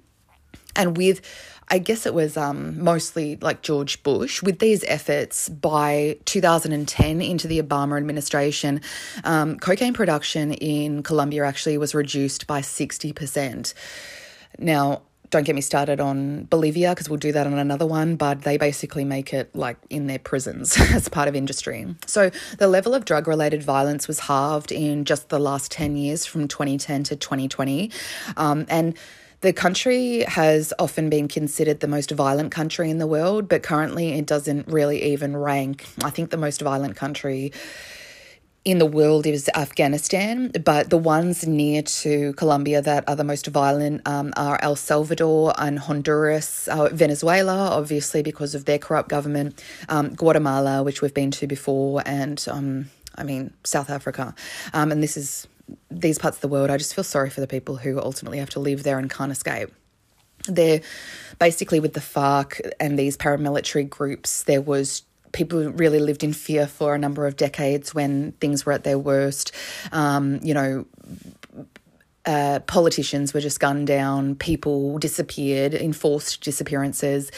[0.75, 1.21] And with,
[1.69, 7.47] I guess it was um, mostly like George Bush, with these efforts by 2010 into
[7.47, 8.81] the Obama administration,
[9.23, 13.73] um, cocaine production in Colombia actually was reduced by 60%.
[14.59, 18.43] Now, don't get me started on Bolivia because we'll do that on another one, but
[18.43, 21.95] they basically make it like in their prisons as part of industry.
[22.05, 26.25] So the level of drug related violence was halved in just the last 10 years
[26.25, 27.91] from 2010 to 2020.
[28.35, 28.95] Um, and
[29.39, 34.13] the country has often been considered the most violent country in the world, but currently
[34.13, 35.87] it doesn't really even rank.
[36.03, 37.51] I think the most violent country
[38.63, 43.47] in the world is Afghanistan, but the ones near to Colombia that are the most
[43.47, 49.63] violent um, are El Salvador and Honduras, uh, Venezuela, obviously because of their corrupt government,
[49.89, 54.35] um, Guatemala, which we've been to before, and um, I mean South Africa.
[54.73, 55.47] Um, and this is
[55.89, 56.69] these parts of the world.
[56.69, 59.31] I just feel sorry for the people who ultimately have to live there and can't
[59.31, 59.71] escape.
[60.47, 60.81] They're
[61.39, 64.43] basically with the FARC and these paramilitary groups.
[64.43, 68.71] There was people really lived in fear for a number of decades when things were
[68.73, 69.51] at their worst.
[69.91, 70.85] Um, you know,
[72.25, 77.31] uh, politicians were just gunned down, people disappeared, enforced disappearances,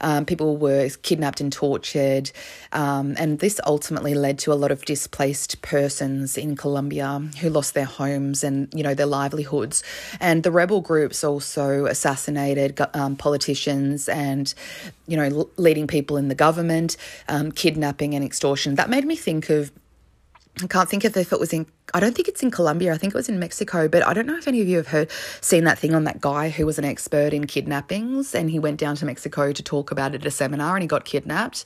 [0.00, 2.30] um, people were kidnapped and tortured,
[2.72, 7.74] um, and this ultimately led to a lot of displaced persons in Colombia who lost
[7.74, 9.82] their homes and you know their livelihoods.
[10.20, 14.54] And the rebel groups also assassinated um, politicians and
[15.06, 16.96] you know leading people in the government,
[17.28, 18.76] um, kidnapping and extortion.
[18.76, 19.72] That made me think of
[20.62, 22.92] I can't think of if it was in, I don't think it's in Colombia.
[22.92, 24.88] I think it was in Mexico, but I don't know if any of you have
[24.88, 28.58] heard, seen that thing on that guy who was an expert in kidnappings and he
[28.58, 31.64] went down to Mexico to talk about it at a seminar and he got kidnapped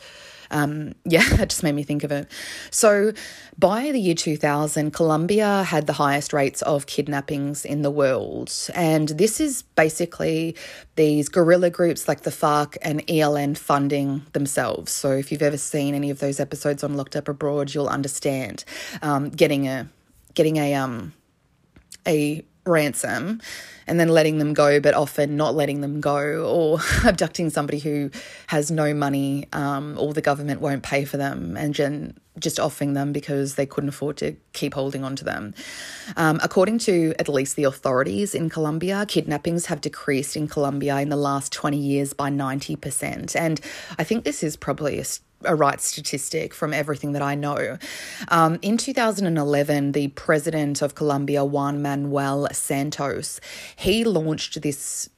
[0.53, 2.31] um, yeah, that just made me think of it.
[2.71, 3.13] So
[3.59, 8.53] by the year 2000, Colombia had the highest rates of kidnappings in the world.
[8.75, 10.55] And this is basically
[10.97, 14.93] these guerrilla groups like the FARC and ELN funding themselves.
[14.93, 18.65] So if you've ever seen any of those episodes on Locked Up Abroad, you'll understand
[19.01, 19.89] um, getting a
[20.35, 21.13] getting a um
[22.07, 23.41] a ransom
[23.87, 28.11] and then letting them go, but often not letting them go, or abducting somebody who
[28.47, 31.57] has no money um, or the government won't pay for them.
[31.57, 31.75] And
[32.39, 35.55] just offering them because they couldn't afford to keep holding on to them.
[36.17, 41.09] Um, according to at least the authorities in Colombia, kidnappings have decreased in Colombia in
[41.09, 43.37] the last 20 years by 90%.
[43.37, 43.61] And
[43.99, 45.05] I think this is probably a
[45.45, 47.79] a right statistic from everything that I know.
[48.29, 53.41] Um, in 2011, the president of Colombia, Juan Manuel Santos,
[53.77, 55.09] he launched this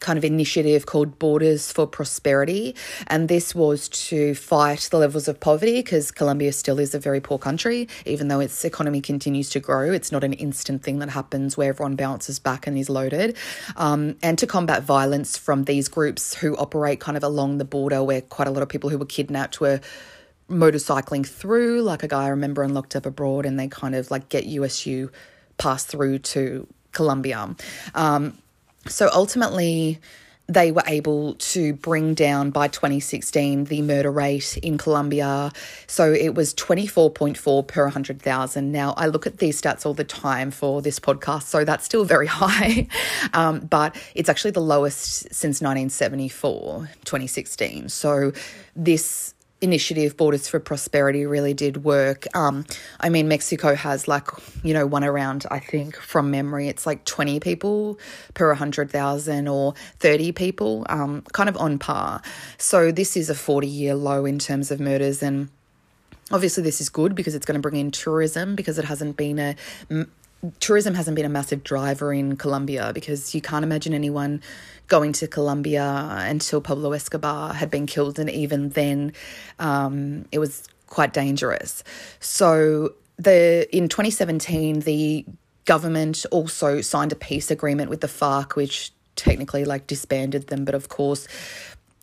[0.00, 2.74] kind of initiative called Borders for Prosperity.
[3.06, 7.20] And this was to fight the levels of poverty because Colombia still is a very
[7.20, 9.92] poor country, even though its economy continues to grow.
[9.92, 13.36] It's not an instant thing that happens where everyone bounces back and is loaded.
[13.76, 18.02] Um, and to combat violence from these groups who operate kind of along the border
[18.02, 19.80] where quite a lot of people who were kidnapped were
[20.50, 24.10] motorcycling through, like a guy I remember and locked up abroad, and they kind of
[24.10, 25.10] like get USU
[25.58, 27.54] passed through to Colombia.
[27.94, 28.38] Um,
[28.88, 30.00] so ultimately,
[30.48, 35.50] they were able to bring down by 2016 the murder rate in Colombia.
[35.86, 38.72] So it was 24.4 per 100,000.
[38.72, 42.04] Now, I look at these stats all the time for this podcast, so that's still
[42.04, 42.86] very high,
[43.32, 47.88] um, but it's actually the lowest since 1974, 2016.
[47.88, 48.32] So
[48.76, 49.34] this
[49.66, 52.26] initiative Borders for Prosperity really did work.
[52.34, 52.64] Um,
[53.00, 54.28] I mean, Mexico has like,
[54.62, 57.98] you know, one around, I think from memory, it's like 20 people
[58.34, 62.22] per 100,000 or 30 people, um, kind of on par.
[62.56, 65.22] So this is a 40 year low in terms of murders.
[65.22, 65.50] And
[66.30, 69.38] obviously, this is good because it's going to bring in tourism because it hasn't been
[69.38, 69.56] a
[70.60, 74.42] tourism hasn't been a massive driver in Colombia because you can't imagine anyone
[74.88, 79.12] going to Colombia until Pablo Escobar had been killed, and even then,
[79.58, 81.82] um, it was quite dangerous.
[82.20, 85.24] So the in 2017, the
[85.64, 90.74] government also signed a peace agreement with the FARC, which technically like disbanded them, but
[90.74, 91.26] of course,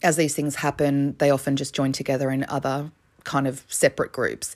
[0.01, 2.91] as these things happen, they often just join together in other
[3.23, 4.55] kind of separate groups.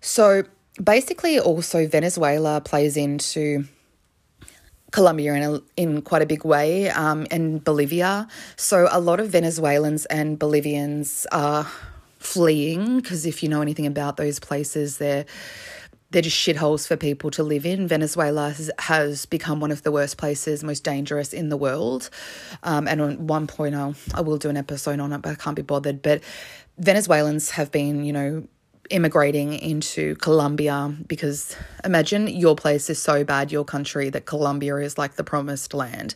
[0.00, 0.44] So
[0.82, 3.64] basically, also Venezuela plays into
[4.92, 8.28] Colombia in, a, in quite a big way, um, and Bolivia.
[8.56, 11.66] So a lot of Venezuelans and Bolivians are
[12.18, 15.26] fleeing because if you know anything about those places, they're
[16.10, 17.88] they're just shitholes for people to live in.
[17.88, 22.10] Venezuela has, has, become one of the worst places, most dangerous in the world.
[22.62, 25.34] Um, and on one point, I'll, I will do an episode on it, but I
[25.36, 26.02] can't be bothered.
[26.02, 26.20] But
[26.76, 28.46] Venezuelans have been, you know,
[28.92, 34.98] immigrating into Colombia because imagine your place is so bad, your country, that Colombia is
[34.98, 36.14] like the promised land.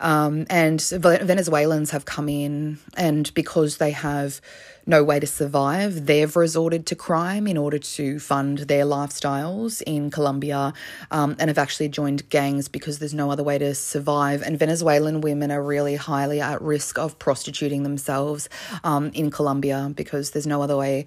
[0.00, 4.40] Um, and Venezuelans have come in, and because they have
[4.86, 10.10] no way to survive, they've resorted to crime in order to fund their lifestyles in
[10.10, 10.72] Colombia
[11.10, 14.42] um, and have actually joined gangs because there's no other way to survive.
[14.42, 18.48] And Venezuelan women are really highly at risk of prostituting themselves
[18.82, 21.06] um, in Colombia because there's no other way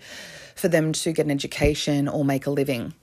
[0.56, 2.94] for them to get an education or make a living.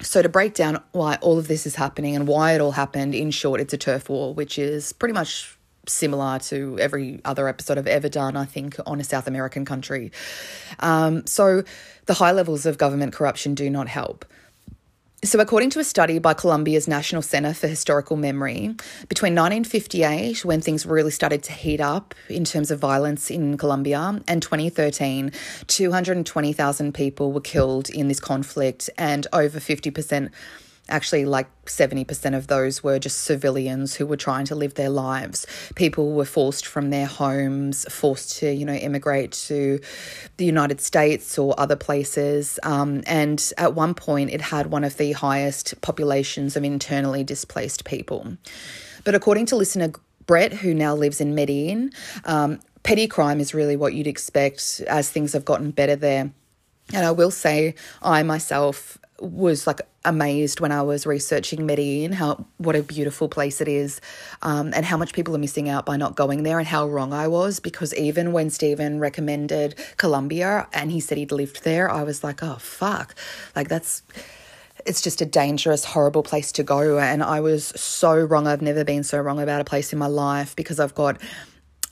[0.00, 3.16] So, to break down why all of this is happening and why it all happened,
[3.16, 5.57] in short, it's a turf war, which is pretty much
[5.88, 10.12] similar to every other episode I've ever done, I think, on a South American country.
[10.80, 11.62] Um, so,
[12.06, 14.24] the high levels of government corruption do not help.
[15.24, 18.76] So, according to a study by Colombia's National Center for Historical Memory,
[19.08, 24.22] between 1958, when things really started to heat up in terms of violence in Colombia,
[24.28, 25.32] and 2013,
[25.66, 30.30] 220,000 people were killed in this conflict, and over 50%
[30.88, 35.46] Actually, like 70% of those were just civilians who were trying to live their lives.
[35.74, 39.80] People were forced from their homes, forced to, you know, immigrate to
[40.38, 42.58] the United States or other places.
[42.62, 47.84] Um, and at one point, it had one of the highest populations of internally displaced
[47.84, 48.36] people.
[49.04, 49.92] But according to listener
[50.26, 51.90] Brett, who now lives in Medellin,
[52.24, 56.30] um, petty crime is really what you'd expect as things have gotten better there.
[56.92, 62.46] And I will say, I myself was like amazed when I was researching Medellin, how
[62.58, 64.00] what a beautiful place it is,
[64.42, 67.12] um, and how much people are missing out by not going there, and how wrong
[67.12, 67.60] I was.
[67.60, 72.42] Because even when Stephen recommended Colombia and he said he'd lived there, I was like,
[72.42, 73.14] oh fuck,
[73.56, 74.02] like that's
[74.86, 76.98] it's just a dangerous, horrible place to go.
[76.98, 78.46] And I was so wrong.
[78.46, 81.20] I've never been so wrong about a place in my life because I've got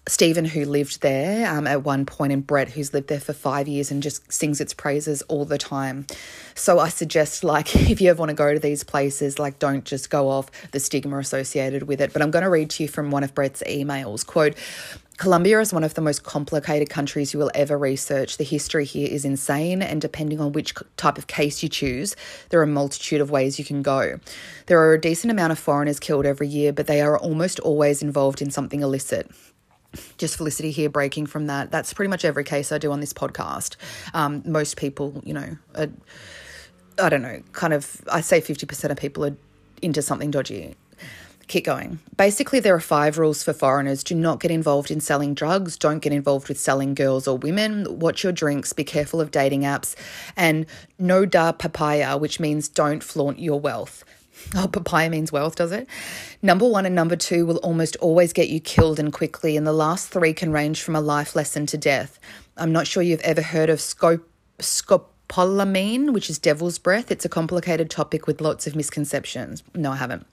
[0.08, 3.66] Stephen, who lived there um, at one point, and Brett, who's lived there for five
[3.66, 6.06] years and just sings its praises all the time.
[6.54, 9.84] So I suggest, like, if you ever want to go to these places, like, don't
[9.84, 12.12] just go off the stigma associated with it.
[12.12, 14.24] But I'm going to read to you from one of Brett's emails.
[14.24, 14.54] Quote,
[15.16, 18.36] Colombia is one of the most complicated countries you will ever research.
[18.36, 22.14] The history here is insane, and depending on which type of case you choose,
[22.50, 24.20] there are a multitude of ways you can go.
[24.66, 28.02] There are a decent amount of foreigners killed every year, but they are almost always
[28.02, 29.28] involved in something illicit
[30.18, 31.70] just Felicity here breaking from that.
[31.70, 33.76] That's pretty much every case I do on this podcast.
[34.14, 35.88] Um, most people, you know, are,
[36.98, 39.36] I don't know, kind of, I say 50% of people are
[39.82, 40.76] into something dodgy.
[41.48, 42.00] Keep going.
[42.16, 46.00] Basically, there are five rules for foreigners do not get involved in selling drugs, don't
[46.00, 49.94] get involved with selling girls or women, watch your drinks, be careful of dating apps,
[50.36, 50.66] and
[50.98, 54.04] no da papaya, which means don't flaunt your wealth.
[54.54, 55.88] Oh, papaya means wealth, does it?
[56.40, 59.72] Number one and number two will almost always get you killed and quickly, and the
[59.72, 62.18] last three can range from a life lesson to death.
[62.56, 64.22] I'm not sure you've ever heard of scop-
[64.58, 67.10] scopolamine, which is devil's breath.
[67.10, 69.62] It's a complicated topic with lots of misconceptions.
[69.74, 70.26] No, I haven't.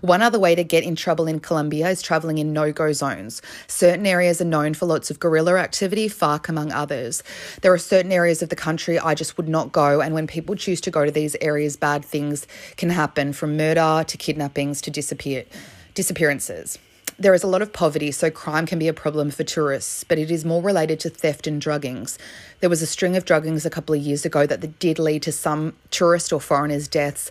[0.00, 3.42] One other way to get in trouble in Colombia is travelling in no go zones.
[3.66, 7.22] Certain areas are known for lots of guerrilla activity, FARC among others.
[7.62, 10.54] There are certain areas of the country I just would not go, and when people
[10.54, 12.46] choose to go to these areas, bad things
[12.76, 15.46] can happen from murder to kidnappings to disappear-
[15.94, 16.78] disappearances.
[17.16, 20.18] There is a lot of poverty, so crime can be a problem for tourists, but
[20.18, 22.18] it is more related to theft and druggings.
[22.58, 25.30] There was a string of druggings a couple of years ago that did lead to
[25.30, 27.30] some tourist or foreigners' deaths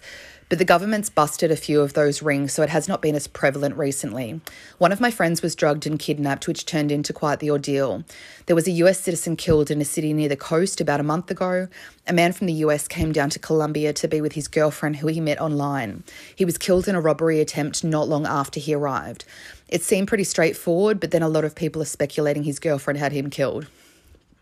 [0.53, 3.25] but the government's busted a few of those rings, so it has not been as
[3.25, 4.39] prevalent recently.
[4.77, 8.03] One of my friends was drugged and kidnapped, which turned into quite the ordeal.
[8.45, 11.31] There was a US citizen killed in a city near the coast about a month
[11.31, 11.69] ago.
[12.05, 15.07] A man from the US came down to Colombia to be with his girlfriend, who
[15.07, 16.03] he met online.
[16.35, 19.25] He was killed in a robbery attempt not long after he arrived.
[19.69, 23.11] It seemed pretty straightforward, but then a lot of people are speculating his girlfriend had
[23.11, 23.65] him killed.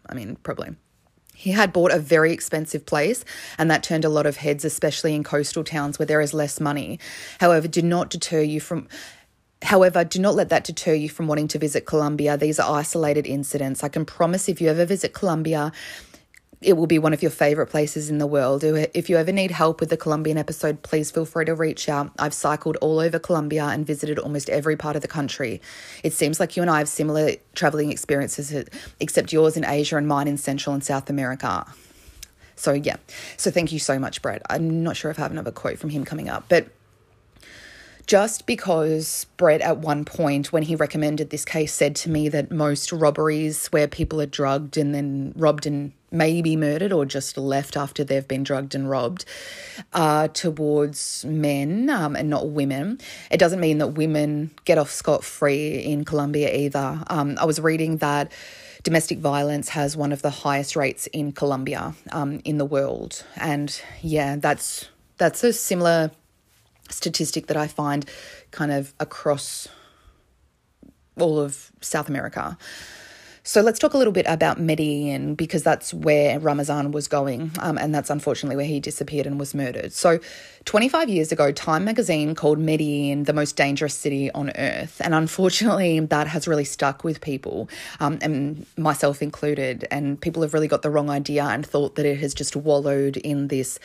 [0.09, 0.75] I mean, probably.
[1.35, 3.25] He had bought a very expensive place,
[3.57, 6.59] and that turned a lot of heads, especially in coastal towns where there is less
[6.59, 6.99] money.
[7.39, 8.87] However, do not deter you from.
[9.63, 12.35] However, do not let that deter you from wanting to visit Colombia.
[12.35, 13.83] These are isolated incidents.
[13.83, 15.71] I can promise if you ever visit Colombia,
[16.61, 18.63] it will be one of your favorite places in the world.
[18.63, 22.11] If you ever need help with the Colombian episode, please feel free to reach out.
[22.19, 25.59] I've cycled all over Colombia and visited almost every part of the country.
[26.03, 28.53] It seems like you and I have similar traveling experiences,
[28.99, 31.65] except yours in Asia and mine in Central and South America.
[32.55, 32.97] So, yeah.
[33.37, 34.43] So, thank you so much, Brett.
[34.47, 36.67] I'm not sure if I have another quote from him coming up, but
[38.11, 42.51] just because Brett, at one point, when he recommended this case, said to me that
[42.51, 47.77] most robberies where people are drugged and then robbed and maybe murdered or just left
[47.77, 49.23] after they've been drugged and robbed
[49.93, 52.99] are towards men um, and not women.
[53.31, 57.01] It doesn't mean that women get off scot free in Colombia either.
[57.07, 58.29] Um, I was reading that
[58.83, 63.81] domestic violence has one of the highest rates in Colombia um, in the world, and
[64.01, 66.11] yeah, that's that's a similar
[66.91, 68.05] statistic that I find
[68.51, 69.67] kind of across
[71.19, 72.57] all of South America.
[73.43, 77.75] So let's talk a little bit about Medellin because that's where Ramazan was going, um,
[77.79, 79.93] and that's unfortunately where he disappeared and was murdered.
[79.93, 80.19] So,
[80.65, 85.99] 25 years ago, Time magazine called Medellin the most dangerous city on earth, and unfortunately,
[85.99, 87.67] that has really stuck with people,
[87.99, 89.87] um, and myself included.
[89.89, 93.17] And people have really got the wrong idea and thought that it has just wallowed
[93.17, 93.79] in this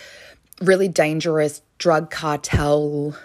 [0.61, 3.17] really dangerous drug cartel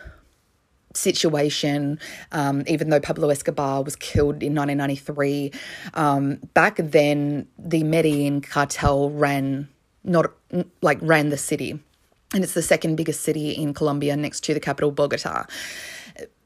[0.93, 1.99] situation,
[2.32, 5.51] um, even though Pablo Escobar was killed in 1993.
[5.93, 9.69] Um, back then, the Medellin cartel ran
[10.03, 10.32] not
[10.82, 11.79] like ran the city,
[12.34, 15.45] and it's the second biggest city in Colombia next to the capital Bogota.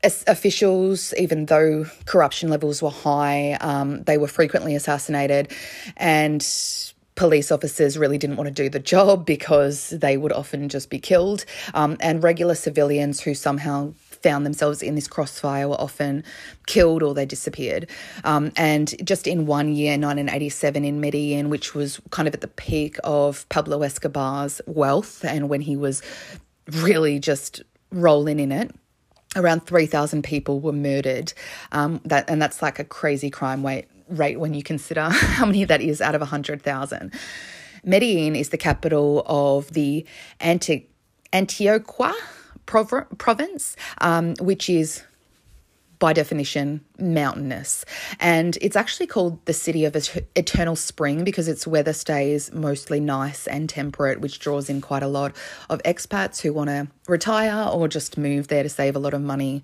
[0.04, 5.52] As officials, even though corruption levels were high, um, they were frequently assassinated,
[5.98, 6.44] and
[7.16, 11.00] police officers really didn't want to do the job because they would often just be
[11.00, 11.46] killed.
[11.74, 13.94] Um, and regular civilians who somehow
[14.26, 16.24] found themselves in this crossfire were often
[16.66, 17.88] killed or they disappeared.
[18.24, 22.48] Um, and just in one year, 1987, in Medellin, which was kind of at the
[22.48, 26.02] peak of Pablo Escobar's wealth and when he was
[26.72, 27.62] really just
[27.92, 28.72] rolling in it,
[29.36, 31.34] around 3,000 people were murdered.
[31.72, 35.64] Um, that And that's like a crazy crime rate, rate when you consider how many
[35.66, 37.14] that is out of 100,000.
[37.84, 40.06] Medellin is the capital of the
[40.40, 40.88] Anti-
[41.32, 42.14] Antioquia
[42.66, 45.04] prov- province, um, which is
[46.00, 47.86] by definition mountainous.
[48.20, 49.96] And it's actually called the city of
[50.36, 55.08] eternal spring because its weather stays mostly nice and temperate, which draws in quite a
[55.08, 55.36] lot
[55.70, 59.22] of expats who want to retire or just move there to save a lot of
[59.22, 59.64] money.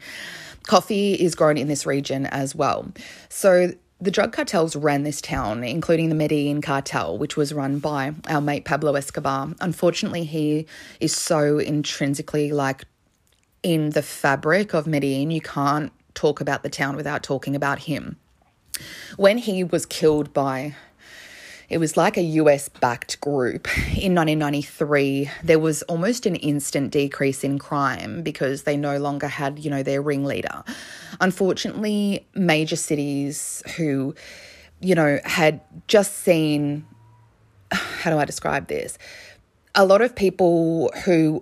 [0.67, 2.91] Coffee is grown in this region as well.
[3.29, 8.13] So the drug cartels ran this town, including the Medellin cartel, which was run by
[8.27, 9.49] our mate Pablo Escobar.
[9.61, 10.65] Unfortunately, he
[10.99, 12.85] is so intrinsically like
[13.61, 15.29] in the fabric of Medellin.
[15.29, 18.17] You can't talk about the town without talking about him.
[19.17, 20.75] When he was killed by
[21.71, 23.65] it was like a US backed group.
[23.95, 29.57] In 1993, there was almost an instant decrease in crime because they no longer had,
[29.57, 30.65] you know, their ringleader.
[31.21, 34.13] Unfortunately, major cities who,
[34.81, 36.85] you know, had just seen,
[37.71, 38.97] how do I describe this?
[39.73, 41.41] A lot of people who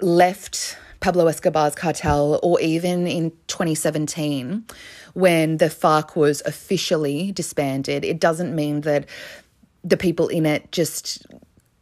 [0.00, 4.64] left Pablo Escobar's cartel, or even in 2017
[5.12, 9.06] when the FARC was officially disbanded, it doesn't mean that
[9.86, 11.26] the people in it just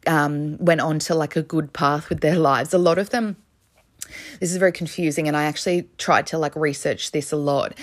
[0.06, 2.74] um, went on to like a good path with their lives.
[2.74, 3.36] A lot of them
[4.40, 7.74] this is very confusing and i actually tried to like research this a lot.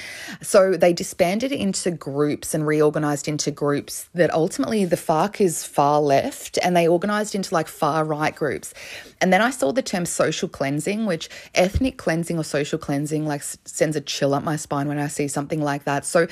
[0.42, 6.00] So they disbanded into groups and reorganized into groups that ultimately the farc is far
[6.00, 8.74] left and they organized into like far right groups.
[9.20, 13.44] And then i saw the term social cleansing which ethnic cleansing or social cleansing like
[13.66, 16.06] sends a chill up my spine when i see something like that.
[16.06, 16.28] So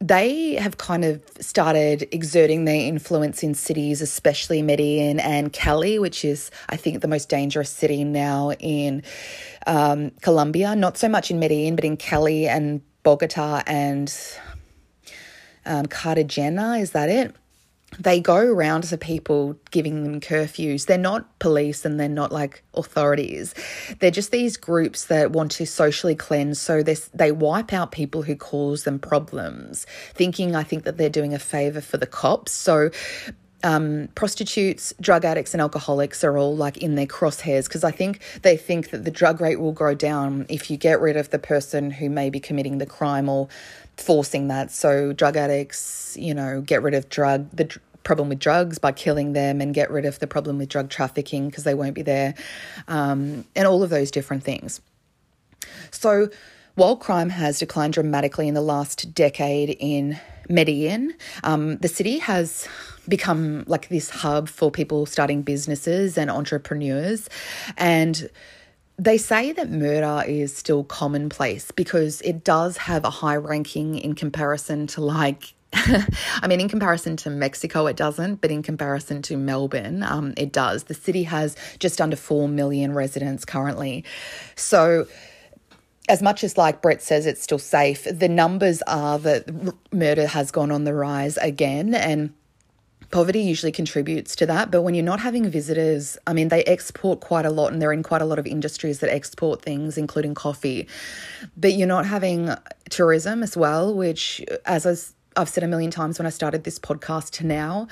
[0.00, 6.24] they have kind of started exerting their influence in cities, especially Medellin and Cali, which
[6.24, 9.02] is, I think, the most dangerous city now in
[9.66, 10.76] um, Colombia.
[10.76, 14.14] Not so much in Medellin, but in Cali and Bogota and
[15.64, 16.78] um, Cartagena.
[16.78, 17.34] Is that it?
[17.98, 20.86] They go around to people giving them curfews.
[20.86, 23.54] They're not police and they're not like authorities.
[24.00, 26.60] They're just these groups that want to socially cleanse.
[26.60, 31.34] So they wipe out people who cause them problems, thinking, I think, that they're doing
[31.34, 32.52] a favor for the cops.
[32.52, 32.90] So
[33.64, 38.20] um, prostitutes, drug addicts, and alcoholics are all like in their crosshairs because I think
[38.42, 41.38] they think that the drug rate will go down if you get rid of the
[41.38, 43.48] person who may be committing the crime or
[43.96, 44.70] forcing that.
[44.70, 48.92] So, drug addicts, you know, get rid of drug the dr- problem with drugs by
[48.92, 52.02] killing them and get rid of the problem with drug trafficking because they won't be
[52.02, 52.34] there,
[52.88, 54.80] um, and all of those different things.
[55.90, 56.28] So,
[56.74, 60.18] while crime has declined dramatically in the last decade in
[60.48, 61.14] Medellin,
[61.44, 62.68] um, the city has
[63.08, 67.28] become like this hub for people starting businesses and entrepreneurs.
[67.76, 68.28] And
[68.96, 74.14] they say that murder is still commonplace because it does have a high ranking in
[74.14, 75.54] comparison to like
[76.40, 80.52] I mean, in comparison to Mexico, it doesn't, but in comparison to Melbourne, um, it
[80.52, 80.84] does.
[80.84, 84.04] The city has just under 4 million residents currently.
[84.54, 85.06] So,
[86.08, 89.50] as much as like Brett says it's still safe, the numbers are that
[89.92, 91.94] murder has gone on the rise again.
[91.94, 92.32] And
[93.14, 94.72] poverty usually contributes to that.
[94.72, 97.92] But when you're not having visitors, I mean, they export quite a lot and they're
[97.92, 100.88] in quite a lot of industries that export things, including coffee.
[101.56, 102.50] But you're not having
[102.90, 107.30] tourism as well, which, as I've said a million times when I started this podcast
[107.38, 107.86] to now,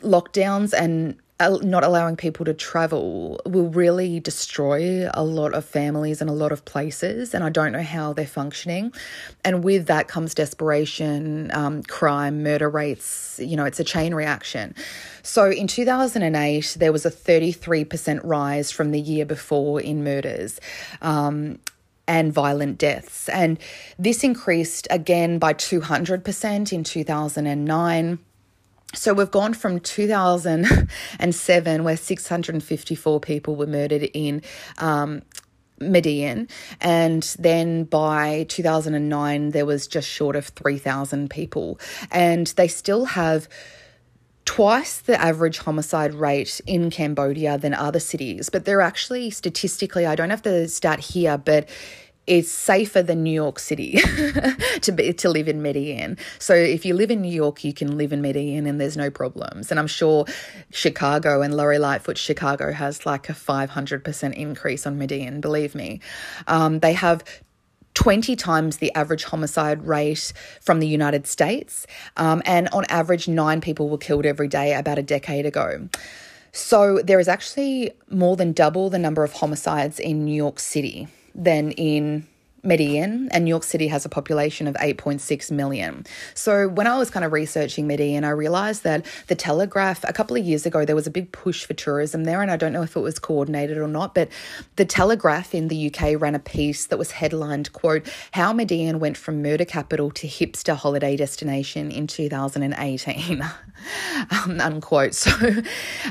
[0.00, 1.16] lockdowns and
[1.48, 6.52] not allowing people to travel will really destroy a lot of families and a lot
[6.52, 7.34] of places.
[7.34, 8.92] And I don't know how they're functioning.
[9.44, 13.40] And with that comes desperation, um, crime, murder rates.
[13.42, 14.74] You know, it's a chain reaction.
[15.22, 20.60] So in 2008, there was a 33% rise from the year before in murders.
[21.00, 21.58] Um,
[22.08, 23.28] and violent deaths.
[23.28, 23.58] And
[23.96, 28.18] this increased again by 200% in 2009
[28.94, 34.42] so we've gone from 2007, where 654 people were murdered in
[34.78, 35.22] um,
[35.80, 36.48] Medellin,
[36.80, 41.80] and then by 2009, there was just short of 3,000 people.
[42.10, 43.48] And they still have
[44.44, 50.14] twice the average homicide rate in Cambodia than other cities, but they're actually statistically, I
[50.14, 51.68] don't have the stat here, but
[52.26, 54.00] it's safer than New York City
[54.80, 56.16] to be to live in Medellin.
[56.38, 59.10] So if you live in New York, you can live in Medellin and there's no
[59.10, 59.70] problems.
[59.70, 60.26] And I'm sure
[60.70, 66.00] Chicago and Lori Lightfoot Chicago has like a 500% increase on Medellin, believe me.
[66.46, 67.24] Um, they have
[67.94, 71.86] 20 times the average homicide rate from the United States.
[72.16, 75.88] Um, and on average, nine people were killed every day about a decade ago.
[76.52, 81.08] So there is actually more than double the number of homicides in New York City
[81.34, 82.26] than in
[82.64, 86.06] Medellin, and New York City has a population of 8.6 million.
[86.34, 90.36] So, when I was kind of researching Medellin, I realized that the Telegraph, a couple
[90.36, 92.82] of years ago, there was a big push for tourism there, and I don't know
[92.82, 94.28] if it was coordinated or not, but
[94.76, 99.16] the Telegraph in the UK ran a piece that was headlined, quote, How Medellin Went
[99.16, 103.42] from Murder Capital to Hipster Holiday Destination in 2018,
[104.30, 105.14] um, unquote.
[105.14, 105.32] So,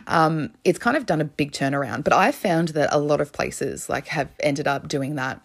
[0.08, 3.32] um, it's kind of done a big turnaround, but I found that a lot of
[3.32, 5.42] places like have ended up doing that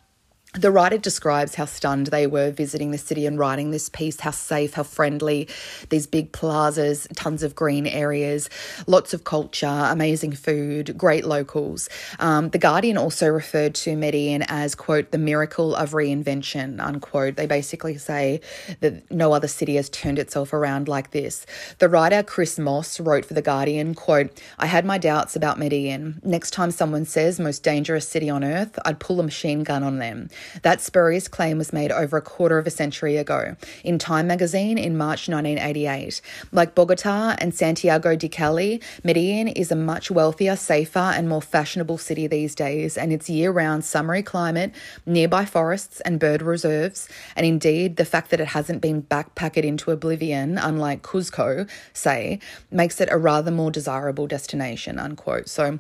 [0.59, 4.31] the writer describes how stunned they were visiting the city and writing this piece, how
[4.31, 5.49] safe, how friendly,
[5.91, 8.49] these big plazas, tons of green areas,
[8.87, 11.89] lots of culture, amazing food, great locals.
[12.19, 17.37] Um, the Guardian also referred to Medellin as, quote, the miracle of reinvention, unquote.
[17.37, 18.41] They basically say
[18.81, 21.47] that no other city has turned itself around like this.
[21.79, 26.21] The writer Chris Moss wrote for The Guardian, quote, I had my doubts about Medellin.
[26.25, 29.99] Next time someone says most dangerous city on earth, I'd pull a machine gun on
[29.99, 30.29] them.
[30.63, 34.79] That spurious claim was made over a quarter of a century ago in Time magazine
[34.79, 36.21] in March 1988.
[36.53, 41.99] Like Bogota and Santiago de Cali, Medellin is a much wealthier, safer, and more fashionable
[41.99, 44.73] city these days, and its year round summery climate,
[45.05, 49.91] nearby forests, and bird reserves, and indeed the fact that it hasn't been backpacked into
[49.91, 52.39] oblivion, unlike Cuzco, say,
[52.71, 55.49] makes it a rather more desirable destination, unquote.
[55.49, 55.79] So,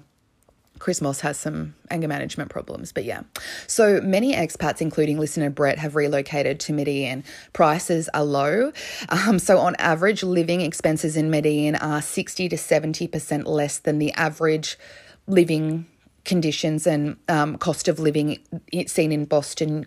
[0.78, 3.22] Chris Moss has some anger management problems, but yeah.
[3.66, 7.24] So many expats, including listener Brett, have relocated to Medellin.
[7.52, 8.72] Prices are low.
[9.08, 14.12] Um, so, on average, living expenses in Medellin are 60 to 70% less than the
[14.12, 14.78] average
[15.26, 15.86] living
[16.24, 18.38] conditions and um, cost of living
[18.86, 19.86] seen in Boston,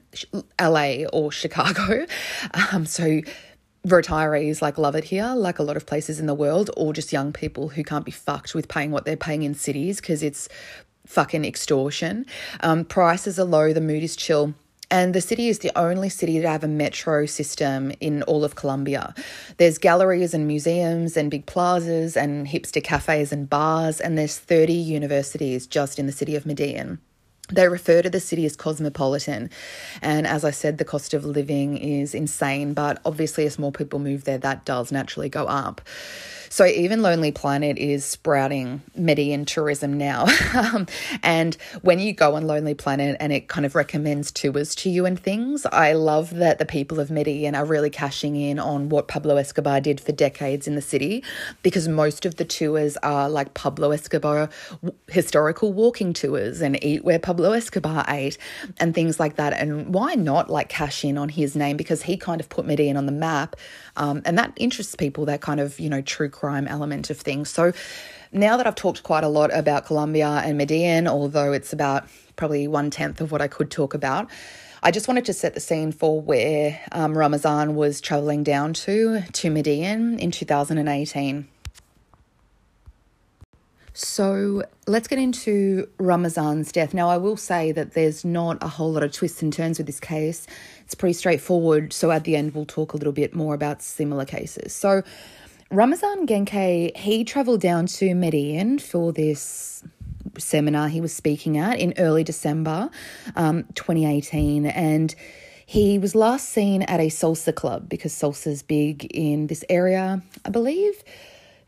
[0.60, 2.06] LA, or Chicago.
[2.72, 3.22] Um, so,
[3.88, 7.14] retirees like love it here, like a lot of places in the world, or just
[7.14, 10.50] young people who can't be fucked with paying what they're paying in cities because it's
[11.06, 12.26] fucking extortion.
[12.62, 14.54] Um, prices are low, the mood is chill.
[14.92, 18.56] And the city is the only city to have a metro system in all of
[18.56, 19.14] Colombia.
[19.58, 24.74] There's galleries and museums and big plazas and hipster cafes and bars, and there's 30
[24.74, 26.98] universities just in the city of Medellin.
[27.52, 29.50] They refer to the city as cosmopolitan.
[30.02, 34.00] And as I said, the cost of living is insane, but obviously, as more people
[34.00, 35.82] move there, that does naturally go up.
[36.52, 40.26] So even Lonely Planet is sprouting Medellin tourism now.
[40.56, 40.88] um,
[41.22, 45.06] and when you go on Lonely Planet and it kind of recommends tours to you
[45.06, 49.08] and things, I love that the people of Medellin are really cashing in on what
[49.08, 51.24] Pablo Escobar did for decades in the city
[51.62, 54.50] because most of the tours are like Pablo Escobar
[55.08, 58.38] historical walking tours and eat where Pablo Escobar ate
[58.80, 59.54] and things like that.
[59.54, 62.98] And why not like cash in on his name because he kind of put Medellin
[62.98, 63.56] on the map.
[63.96, 67.50] Um, and that interests people, that kind of, you know, true crime element of things.
[67.50, 67.74] So
[68.32, 72.68] now that I've talked quite a lot about Colombia and Medellin, although it's about probably
[72.68, 74.30] one tenth of what I could talk about,
[74.82, 79.22] I just wanted to set the scene for where um, Ramazan was traveling down to,
[79.22, 81.48] to Medellin in 2018.
[84.02, 86.94] So let's get into Ramazan's death.
[86.94, 89.88] Now, I will say that there's not a whole lot of twists and turns with
[89.88, 90.48] this case.
[90.86, 91.92] It's pretty straightforward.
[91.92, 94.74] So at the end, we'll talk a little bit more about similar cases.
[94.74, 95.04] So
[95.70, 99.84] Ramazan Gencay, he traveled down to Medellin for this
[100.38, 102.90] seminar he was speaking at in early December
[103.36, 104.66] um, 2018.
[104.66, 105.14] And
[105.66, 110.50] he was last seen at a salsa club because salsa's big in this area, I
[110.52, 111.04] believe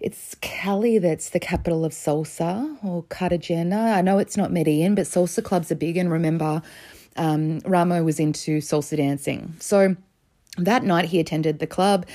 [0.02, 3.94] it's Cali that's the capital of salsa or Cartagena.
[3.96, 5.96] I know it's not Medellin, but salsa clubs are big.
[5.96, 6.62] And remember,
[7.16, 9.56] um, Ramo was into salsa dancing.
[9.60, 9.96] So
[10.58, 12.06] that night he attended the club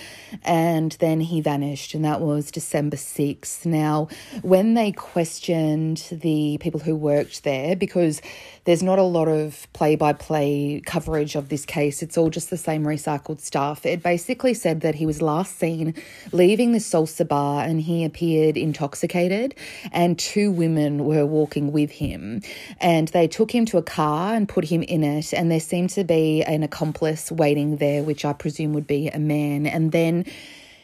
[0.45, 4.09] and then he vanished and that was december 6th now
[4.43, 8.20] when they questioned the people who worked there because
[8.64, 12.84] there's not a lot of play-by-play coverage of this case it's all just the same
[12.84, 13.87] recycled stuff.
[13.87, 15.95] It basically said that he was last seen
[16.32, 19.55] leaving the salsa bar and he appeared intoxicated
[19.93, 22.43] and two women were walking with him.
[22.80, 25.91] And they took him to a car and put him in it and there seemed
[25.91, 30.27] to be an accomplice waiting there which I presume would be a man, and then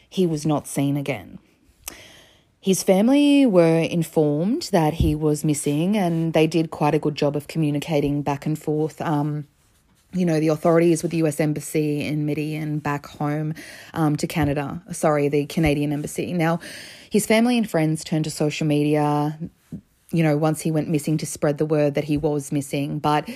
[0.09, 1.39] he was not seen again.
[2.59, 7.35] His family were informed that he was missing, and they did quite a good job
[7.35, 9.47] of communicating back and forth um,
[10.13, 13.53] you know, the authorities with the US Embassy in MIDI and back home
[13.93, 14.81] um, to Canada.
[14.91, 16.33] Sorry, the Canadian Embassy.
[16.33, 16.59] Now,
[17.09, 19.37] his family and friends turned to social media,
[20.11, 22.99] you know, once he went missing to spread the word that he was missing.
[22.99, 23.27] But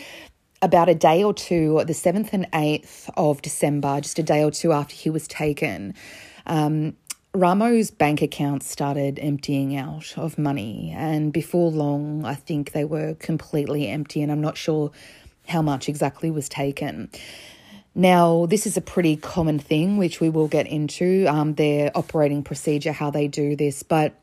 [0.61, 4.51] about a day or two, the 7th and 8th of December, just a day or
[4.51, 5.93] two after he was taken,
[6.45, 6.95] um,
[7.33, 10.93] Ramo's bank account started emptying out of money.
[10.97, 14.23] And before long, I think they were completely empty.
[14.23, 14.91] And I'm not sure
[15.47, 17.09] how much exactly was taken.
[17.93, 22.43] Now, this is a pretty common thing, which we will get into um, their operating
[22.43, 23.83] procedure, how they do this.
[23.83, 24.13] But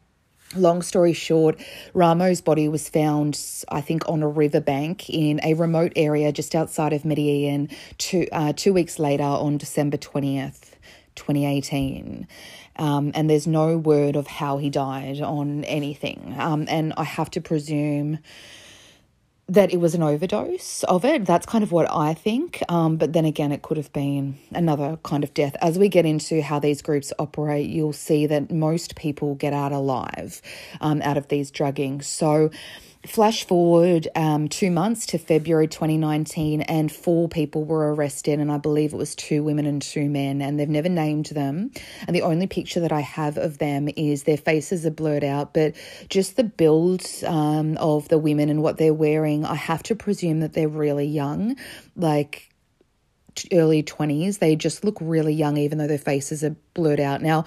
[0.56, 1.60] long story short,
[1.92, 3.38] Ramo's body was found,
[3.68, 8.52] I think, on a riverbank in a remote area just outside of Medellin two, uh,
[8.54, 10.72] two weeks later on December 20th,
[11.14, 12.26] 2018.
[12.76, 16.34] Um, and there's no word of how he died on anything.
[16.38, 18.18] Um, and I have to presume
[19.46, 21.26] that it was an overdose of it.
[21.26, 22.62] That's kind of what I think.
[22.68, 25.54] Um, but then again, it could have been another kind of death.
[25.60, 29.72] As we get into how these groups operate, you'll see that most people get out
[29.72, 30.40] alive
[30.80, 32.04] um, out of these druggings.
[32.04, 32.50] So
[33.06, 38.56] Flash forward um, two months to February 2019, and four people were arrested, and I
[38.56, 41.70] believe it was two women and two men, and they've never named them.
[42.06, 45.52] And the only picture that I have of them is their faces are blurred out,
[45.52, 45.74] but
[46.08, 50.40] just the build um, of the women and what they're wearing, I have to presume
[50.40, 51.56] that they're really young,
[51.96, 52.54] like
[53.52, 54.38] early 20s.
[54.38, 57.20] They just look really young, even though their faces are blurred out.
[57.20, 57.44] Now,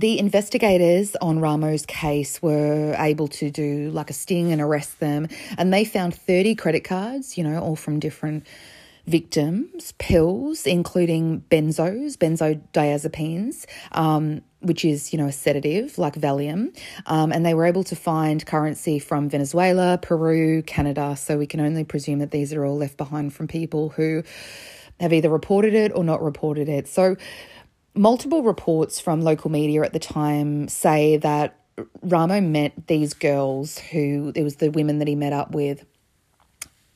[0.00, 5.28] the investigators on Ramo's case were able to do like a sting and arrest them,
[5.56, 8.46] and they found 30 credit cards, you know, all from different
[9.06, 16.76] victims, pills, including benzos, benzodiazepines, um, which is, you know, a sedative like Valium.
[17.06, 21.14] Um, and they were able to find currency from Venezuela, Peru, Canada.
[21.16, 24.24] So we can only presume that these are all left behind from people who
[24.98, 26.88] have either reported it or not reported it.
[26.88, 27.16] So,
[27.96, 31.58] multiple reports from local media at the time say that
[32.02, 35.84] Ramo met these girls who it was the women that he met up with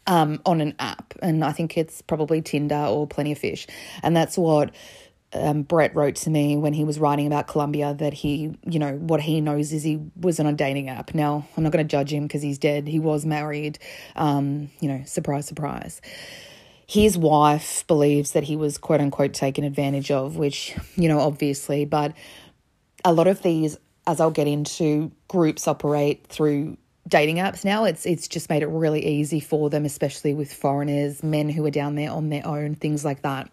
[0.07, 3.67] um, on an app, and I think it's probably Tinder or Plenty of Fish,
[4.03, 4.75] and that's what
[5.33, 8.95] um, Brett wrote to me when he was writing about Colombia that he, you know,
[8.95, 11.15] what he knows is he was on a dating app.
[11.15, 12.89] Now, I'm not going to judge him because he's dead.
[12.89, 13.79] He was married.
[14.17, 16.01] Um, you know, surprise, surprise
[16.91, 21.85] his wife believes that he was quote unquote taken advantage of, which, you know, obviously,
[21.85, 22.15] but
[23.05, 23.79] a lot of these,
[24.09, 26.77] as I'll get into, groups operate through
[27.07, 27.85] dating apps now.
[27.85, 31.71] It's it's just made it really easy for them, especially with foreigners, men who are
[31.71, 33.49] down there on their own, things like that.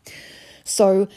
[0.63, 1.07] So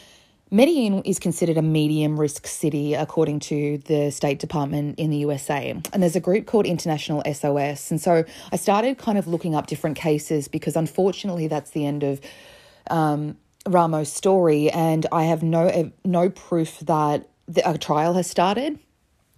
[0.53, 5.71] Medellin is considered a medium risk city according to the State Department in the USA.
[5.93, 7.91] And there's a group called International SOS.
[7.93, 12.03] And so I started kind of looking up different cases because unfortunately that's the end
[12.03, 12.21] of
[12.91, 13.37] um,
[13.69, 14.71] Ramos' story.
[14.71, 17.29] And I have no, no proof that
[17.65, 18.79] a trial has started.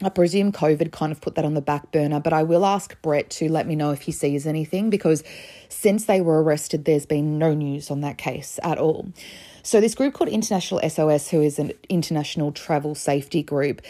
[0.02, 3.00] I presume COVID kind of put that on the back burner, but I will ask
[3.02, 5.22] Brett to let me know if he sees anything because
[5.68, 9.12] since they were arrested, there's been no news on that case at all.
[9.62, 13.82] So, this group called International SOS, who is an international travel safety group,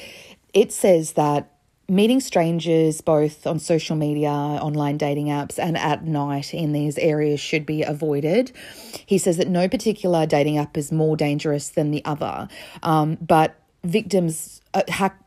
[0.52, 1.52] it says that
[1.88, 7.40] meeting strangers both on social media, online dating apps, and at night in these areas
[7.40, 8.52] should be avoided.
[9.06, 12.48] He says that no particular dating app is more dangerous than the other,
[12.82, 15.18] um, but victims, uh, hack,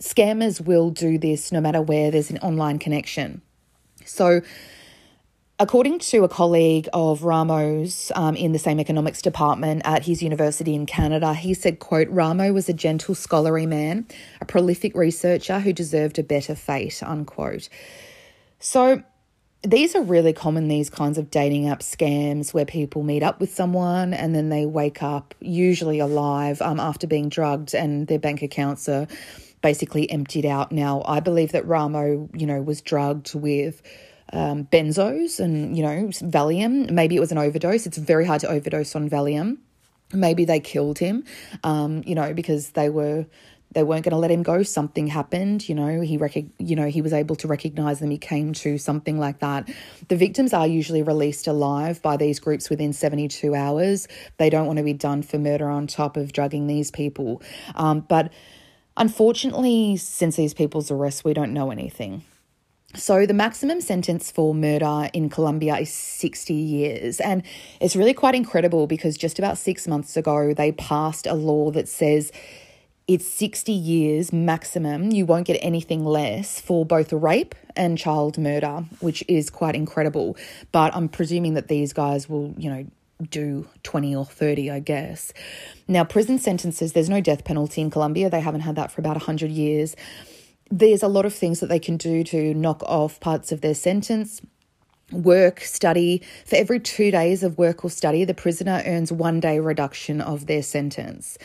[0.00, 3.40] scammers will do this no matter where there's an online connection.
[4.04, 4.42] So,
[5.58, 10.74] According to a colleague of Ramos um, in the same economics department at his university
[10.74, 14.06] in Canada, he said, quote, Ramo was a gentle scholarly man,
[14.42, 17.70] a prolific researcher who deserved a better fate, unquote.
[18.58, 19.02] So
[19.62, 23.50] these are really common, these kinds of dating app scams where people meet up with
[23.50, 28.42] someone and then they wake up, usually alive, um, after being drugged and their bank
[28.42, 29.08] accounts are
[29.62, 30.70] basically emptied out.
[30.70, 33.80] Now, I believe that Ramo, you know, was drugged with
[34.32, 36.90] um, benzos and, you know, Valium.
[36.90, 37.86] Maybe it was an overdose.
[37.86, 39.58] It's very hard to overdose on Valium.
[40.12, 41.24] Maybe they killed him,
[41.64, 43.26] um, you know, because they were
[43.72, 44.62] they weren't going to let him go.
[44.62, 46.00] Something happened, you know.
[46.00, 48.10] He rec- you know he was able to recognize them.
[48.10, 49.68] He came to something like that.
[50.08, 54.06] The victims are usually released alive by these groups within seventy two hours.
[54.38, 57.42] They don't want to be done for murder on top of drugging these people.
[57.74, 58.32] Um, but
[58.96, 62.22] unfortunately, since these people's arrest, we don't know anything.
[62.96, 67.20] So, the maximum sentence for murder in Colombia is 60 years.
[67.20, 67.42] And
[67.80, 71.88] it's really quite incredible because just about six months ago, they passed a law that
[71.88, 72.32] says
[73.06, 75.12] it's 60 years maximum.
[75.12, 80.36] You won't get anything less for both rape and child murder, which is quite incredible.
[80.72, 82.86] But I'm presuming that these guys will, you know,
[83.30, 85.32] do 20 or 30, I guess.
[85.86, 88.28] Now, prison sentences, there's no death penalty in Colombia.
[88.30, 89.94] They haven't had that for about 100 years.
[90.70, 93.74] There's a lot of things that they can do to knock off parts of their
[93.74, 94.40] sentence
[95.12, 96.22] work, study.
[96.44, 100.46] For every two days of work or study, the prisoner earns one day reduction of
[100.46, 101.38] their sentence.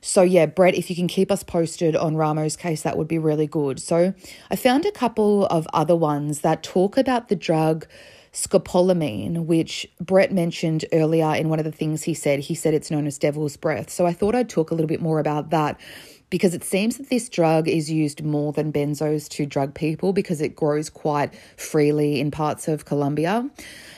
[0.00, 3.18] So, yeah, Brett, if you can keep us posted on Ramo's case, that would be
[3.18, 3.80] really good.
[3.80, 4.14] So,
[4.50, 7.86] I found a couple of other ones that talk about the drug
[8.32, 12.40] scopolamine, which Brett mentioned earlier in one of the things he said.
[12.40, 13.90] He said it's known as devil's breath.
[13.90, 15.80] So, I thought I'd talk a little bit more about that
[16.32, 20.40] because it seems that this drug is used more than benzos to drug people because
[20.40, 23.50] it grows quite freely in parts of Colombia.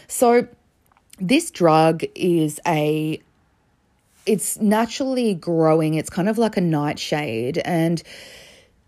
[0.09, 0.49] So,
[1.21, 3.21] this drug is a
[4.27, 5.95] it's naturally growing.
[5.95, 8.03] It's kind of like a nightshade and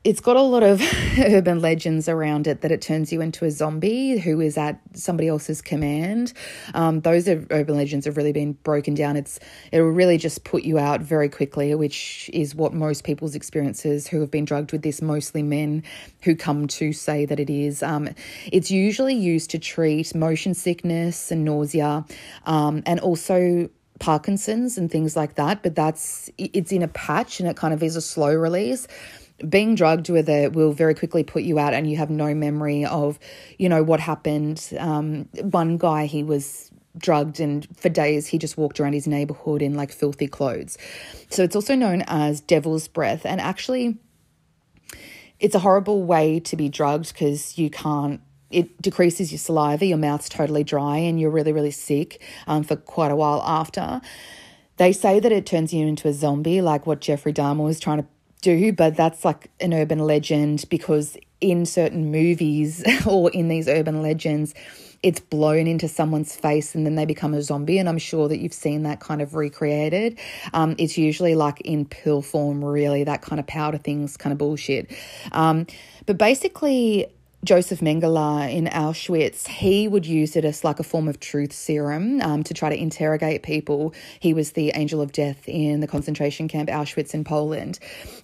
[0.06, 0.80] it's got a lot of
[1.18, 5.26] urban legends around it that it turns you into a zombie who is at somebody
[5.26, 6.32] else's command.
[6.74, 9.16] Um, those are, urban legends have really been broken down.
[9.16, 9.40] It's
[9.72, 14.20] it'll really just put you out very quickly, which is what most people's experiences who
[14.20, 15.82] have been drugged with this, mostly men
[16.22, 17.82] who come to say that it is.
[17.82, 18.08] Um,
[18.52, 22.04] it's usually used to treat motion sickness and nausea,
[22.44, 27.48] um, and also Parkinson's and things like that, but that's it's in a patch and
[27.48, 28.86] it kind of is a slow release.
[29.48, 32.84] Being drugged with it will very quickly put you out, and you have no memory
[32.84, 33.18] of,
[33.58, 34.72] you know, what happened.
[34.78, 39.60] Um, one guy, he was drugged, and for days he just walked around his neighborhood
[39.60, 40.78] in like filthy clothes.
[41.28, 43.98] So it's also known as devil's breath, and actually,
[45.38, 48.20] it's a horrible way to be drugged because you can't
[48.50, 52.76] it decreases your saliva, your mouth's totally dry, and you're really, really sick um, for
[52.76, 54.00] quite a while after.
[54.76, 57.98] They say that it turns you into a zombie, like what Jeffrey Dahmer was trying
[57.98, 58.06] to
[58.46, 64.02] do, but that's like an urban legend because in certain movies or in these urban
[64.02, 64.54] legends,
[65.02, 67.78] it's blown into someone's face and then they become a zombie.
[67.78, 70.18] And I'm sure that you've seen that kind of recreated.
[70.54, 74.38] Um, it's usually like in pill form, really, that kind of powder things, kind of
[74.38, 74.90] bullshit.
[75.32, 75.66] Um,
[76.06, 77.06] but basically,
[77.46, 82.20] Josef Mengele in Auschwitz, he would use it as like a form of truth serum
[82.20, 83.94] um, to try to interrogate people.
[84.18, 87.78] He was the angel of death in the concentration camp Auschwitz in Poland.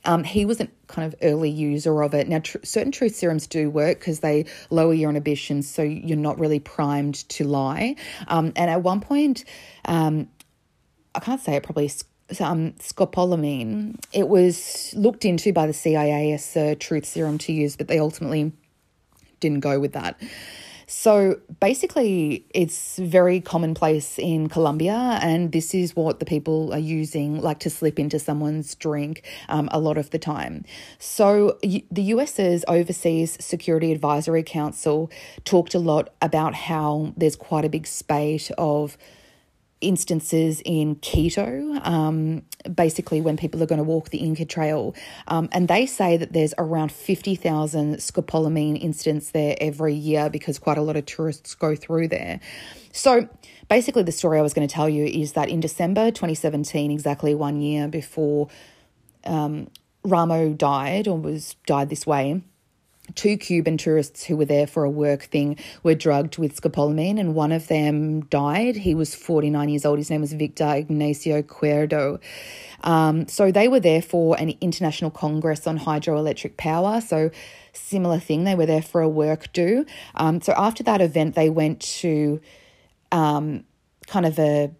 [0.04, 2.28] Um, he was a kind of early user of it.
[2.28, 6.40] Now, tr- certain truth serums do work because they lower your inhibitions, so you're not
[6.40, 7.94] really primed to lie.
[8.26, 9.44] Um, and at one point,
[9.84, 10.28] um,
[11.14, 11.92] I can't say it probably
[12.40, 14.02] um, scopolamine.
[14.12, 18.00] It was looked into by the CIA as a truth serum to use, but they
[18.00, 18.52] ultimately
[19.42, 20.18] didn't go with that.
[20.86, 27.40] So basically, it's very commonplace in Colombia, and this is what the people are using,
[27.40, 30.64] like to slip into someone's drink um, a lot of the time.
[30.98, 35.10] So, the US's Overseas Security Advisory Council
[35.44, 38.98] talked a lot about how there's quite a big spate of
[39.82, 42.42] instances in Quito, um,
[42.74, 44.94] basically when people are going to walk the Inca Trail.
[45.28, 50.78] Um, and they say that there's around 50,000 scopolamine incidents there every year because quite
[50.78, 52.40] a lot of tourists go through there.
[52.92, 53.28] So
[53.68, 57.34] basically, the story I was going to tell you is that in December 2017, exactly
[57.34, 58.48] one year before
[59.24, 59.68] um,
[60.04, 62.42] Ramo died or was died this way,
[63.14, 67.34] two Cuban tourists who were there for a work thing were drugged with scopolamine, and
[67.34, 68.76] one of them died.
[68.76, 69.98] He was 49 years old.
[69.98, 72.20] His name was Victor Ignacio Cuerdo.
[72.84, 77.00] Um, so they were there for an international congress on hydroelectric power.
[77.00, 77.30] So
[77.72, 78.44] similar thing.
[78.44, 79.86] They were there for a work do.
[80.14, 82.40] Um, so after that event, they went to
[83.10, 83.64] um,
[84.06, 84.72] kind of a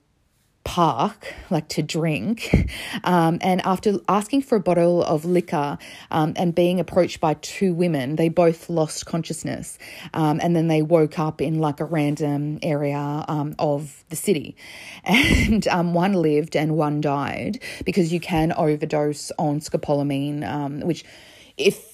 [0.65, 2.71] park, like to drink.
[3.05, 5.79] Um, and after asking for a bottle of liquor
[6.11, 9.79] um, and being approached by two women, they both lost consciousness.
[10.15, 14.57] Um, and then they woke up in like a random area um, of the city.
[15.05, 21.05] And um, one lived and one died because you can overdose on scopolamine, um, which
[21.57, 21.92] if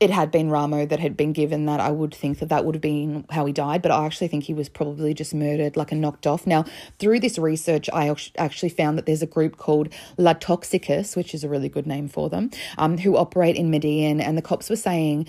[0.00, 2.74] it had been Ramo that had been given that, I would think that that would
[2.74, 3.82] have been how he died.
[3.82, 6.46] But I actually think he was probably just murdered, like a knocked off.
[6.46, 6.64] Now,
[6.98, 11.44] through this research, I actually found that there's a group called La Toxicus, which is
[11.44, 14.22] a really good name for them, um, who operate in Medellin.
[14.22, 15.26] And the cops were saying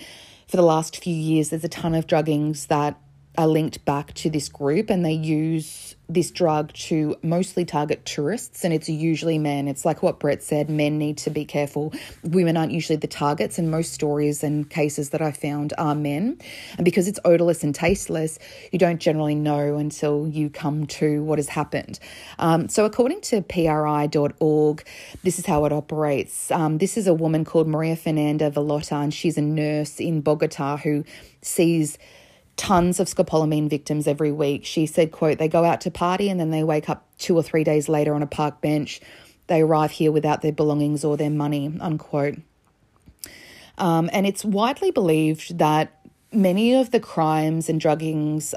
[0.48, 2.98] for the last few years, there's a ton of druggings that
[3.36, 8.64] are linked back to this group and they use this drug to mostly target tourists
[8.64, 9.68] and it's usually men.
[9.68, 11.92] It's like what Brett said men need to be careful.
[12.22, 16.38] Women aren't usually the targets, and most stories and cases that I found are men.
[16.76, 18.38] And because it's odorless and tasteless,
[18.70, 21.98] you don't generally know until you come to what has happened.
[22.38, 24.84] Um, so, according to PRI.org,
[25.22, 26.50] this is how it operates.
[26.50, 30.76] Um, this is a woman called Maria Fernanda Velota, and she's a nurse in Bogota
[30.76, 31.04] who
[31.42, 31.98] sees
[32.62, 34.64] tons of scopolamine victims every week.
[34.64, 37.42] She said, quote, they go out to party and then they wake up two or
[37.42, 39.00] three days later on a park bench.
[39.48, 42.36] They arrive here without their belongings or their money, unquote.
[43.78, 48.54] Um, and it's widely believed that many of the crimes and druggings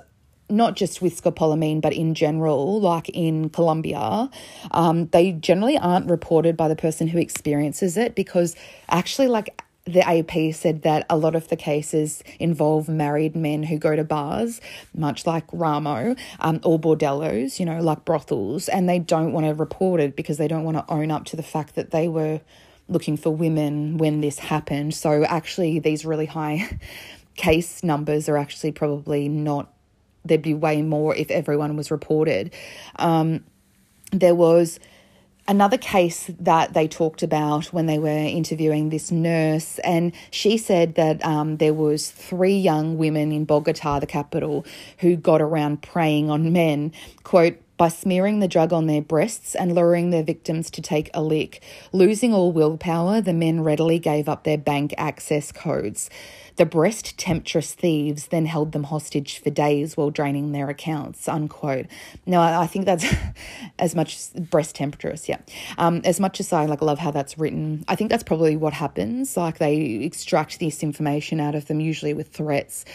[0.47, 4.29] not just with scopolamine, but in general, like in Colombia,
[4.69, 8.55] um, they generally aren't reported by the person who experiences it because
[8.87, 13.77] actually, like the AP said that a lot of the cases involve married men who
[13.77, 14.59] go to bars,
[14.95, 19.53] much like Ramo, um, or bordellos, you know, like brothels, and they don't want to
[19.53, 22.41] report it because they don't want to own up to the fact that they were
[22.87, 24.95] looking for women when this happened.
[24.95, 26.79] So actually, these really high
[27.35, 29.71] case numbers are actually probably not,
[30.23, 32.51] there'd be way more if everyone was reported.
[32.95, 33.43] Um,
[34.11, 34.79] there was
[35.47, 40.95] another case that they talked about when they were interviewing this nurse and she said
[40.95, 44.65] that um, there was three young women in bogota the capital
[44.99, 46.91] who got around preying on men
[47.23, 51.21] quote by smearing the drug on their breasts and luring their victims to take a
[51.21, 51.61] lick.
[51.91, 56.09] Losing all willpower, the men readily gave up their bank access codes.
[56.57, 61.87] The breast temptress thieves then held them hostage for days while draining their accounts, unquote.
[62.25, 63.05] Now, I think that's
[63.79, 65.39] as much breast temptress, yeah.
[65.77, 68.73] Um, as much as I like love how that's written, I think that's probably what
[68.73, 69.35] happens.
[69.35, 72.85] Like they extract this information out of them, usually with threats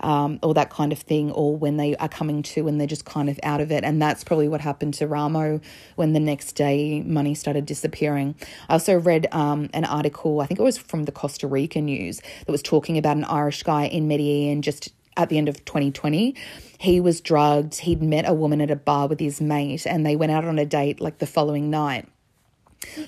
[0.00, 3.04] um, or that kind of thing, or when they are coming to and they're just
[3.04, 3.84] kind of out of it.
[3.84, 5.60] And that's probably what happened to Ramo
[5.96, 8.34] when the next day money started disappearing.
[8.68, 12.20] I also read um, an article, I think it was from the Costa Rica news,
[12.20, 16.34] that was talking about an Irish guy in Medellin just at the end of 2020.
[16.78, 17.76] He was drugged.
[17.80, 20.58] He'd met a woman at a bar with his mate, and they went out on
[20.58, 22.08] a date like the following night.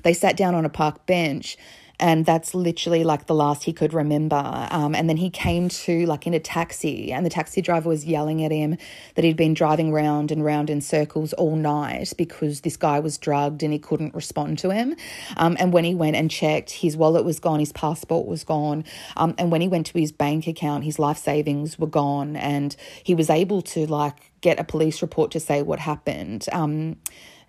[0.02, 1.56] They sat down on a park bench
[2.02, 4.66] and that's literally like the last he could remember.
[4.72, 8.04] Um, and then he came to like in a taxi, and the taxi driver was
[8.04, 8.76] yelling at him
[9.14, 13.18] that he'd been driving round and round in circles all night because this guy was
[13.18, 14.96] drugged and he couldn't respond to him.
[15.36, 18.84] Um, and when he went and checked, his wallet was gone, his passport was gone,
[19.16, 22.74] um, and when he went to his bank account, his life savings were gone, and
[23.04, 26.46] he was able to like get a police report to say what happened.
[26.50, 26.96] Um,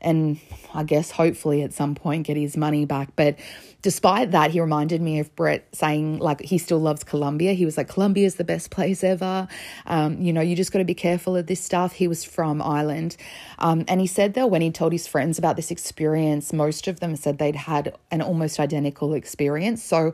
[0.03, 0.39] and
[0.73, 3.09] I guess hopefully at some point get his money back.
[3.15, 3.37] But
[3.81, 7.53] despite that, he reminded me of Brett saying like he still loves Colombia.
[7.53, 9.47] He was like, Colombia is the best place ever.
[9.85, 11.93] Um, you know, you just got to be careful of this stuff.
[11.93, 13.17] He was from Ireland.
[13.59, 16.99] Um, and he said that when he told his friends about this experience, most of
[16.99, 19.83] them said they'd had an almost identical experience.
[19.83, 20.13] So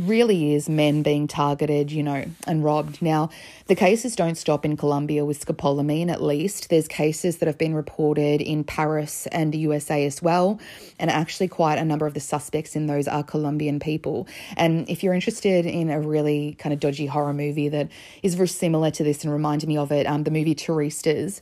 [0.00, 3.00] really is men being targeted, you know, and robbed.
[3.02, 3.30] Now,
[3.66, 6.70] the cases don't stop in Colombia with scopolamine, at least.
[6.70, 10.60] There's cases that have been reported in Paris and the USA as well.
[10.98, 14.26] And actually, quite a number of the suspects in those are Colombian people.
[14.56, 17.88] And if you're interested in a really kind of dodgy horror movie that
[18.22, 21.40] is very similar to this and reminded me of it, um, the movie Turistas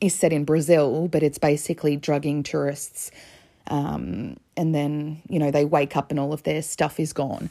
[0.00, 3.10] is set in Brazil, but it's basically drugging tourists
[3.68, 7.50] um, and then, you know, they wake up and all of their stuff is gone.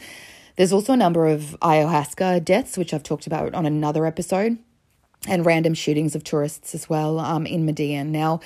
[0.56, 4.58] There's also a number of ayahuasca deaths, which I've talked about on another episode,
[5.28, 8.12] and random shootings of tourists as well um, in Medellin.
[8.12, 8.40] Now,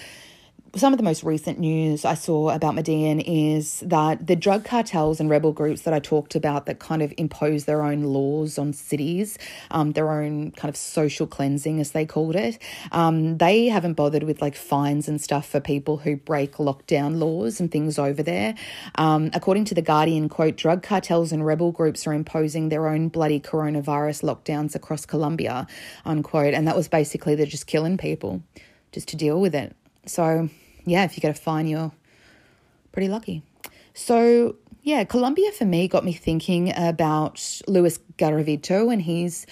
[0.75, 5.19] some of the most recent news I saw about Medellin is that the drug cartels
[5.19, 8.73] and rebel groups that I talked about that kind of impose their own laws on
[8.73, 9.37] cities,
[9.71, 12.59] um, their own kind of social cleansing, as they called it,
[12.91, 17.59] um, they haven't bothered with like fines and stuff for people who break lockdown laws
[17.59, 18.55] and things over there.
[18.95, 23.07] Um, according to The Guardian, quote, drug cartels and rebel groups are imposing their own
[23.07, 25.67] bloody coronavirus lockdowns across Colombia,
[26.05, 26.53] unquote.
[26.53, 28.43] And that was basically they're just killing people
[28.91, 29.75] just to deal with it.
[30.07, 30.49] So,
[30.85, 31.91] yeah, if you get a fine, you're
[32.91, 33.43] pretty lucky.
[33.93, 39.45] So, yeah, Colombia for me got me thinking about Luis Garavito, and he's,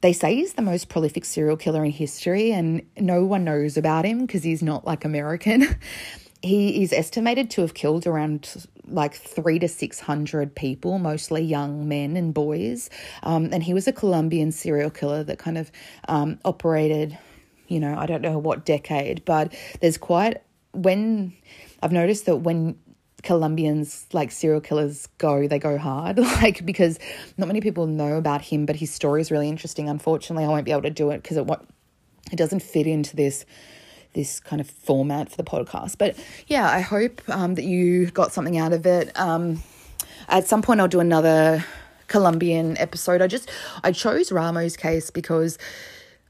[0.00, 4.04] they say he's the most prolific serial killer in history, and no one knows about
[4.04, 5.66] him because he's not like American.
[6.42, 12.16] he is estimated to have killed around like three to 600 people, mostly young men
[12.16, 12.88] and boys.
[13.22, 15.72] Um, and he was a Colombian serial killer that kind of
[16.08, 17.18] um, operated
[17.68, 20.42] you know, I don't know what decade, but there's quite
[20.72, 21.32] when
[21.82, 22.78] I've noticed that when
[23.22, 26.18] Colombians like serial killers go, they go hard.
[26.36, 26.98] Like because
[27.36, 29.88] not many people know about him, but his story is really interesting.
[29.88, 31.66] Unfortunately, I won't be able to do it because it won't
[32.30, 33.44] it doesn't fit into this
[34.12, 35.98] this kind of format for the podcast.
[35.98, 39.18] But yeah, I hope um, that you got something out of it.
[39.18, 39.62] Um,
[40.28, 41.64] at some point, I'll do another
[42.08, 43.20] Colombian episode.
[43.22, 43.50] I just
[43.82, 45.58] I chose Ramos' case because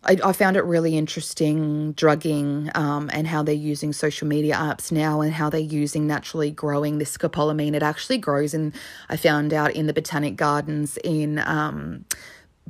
[0.07, 4.93] I, I found it really interesting drugging um, and how they're using social media apps
[4.93, 7.75] now and how they're using naturally growing this scopolamine.
[7.75, 8.73] It actually grows in
[9.09, 12.05] I found out in the botanic gardens in um,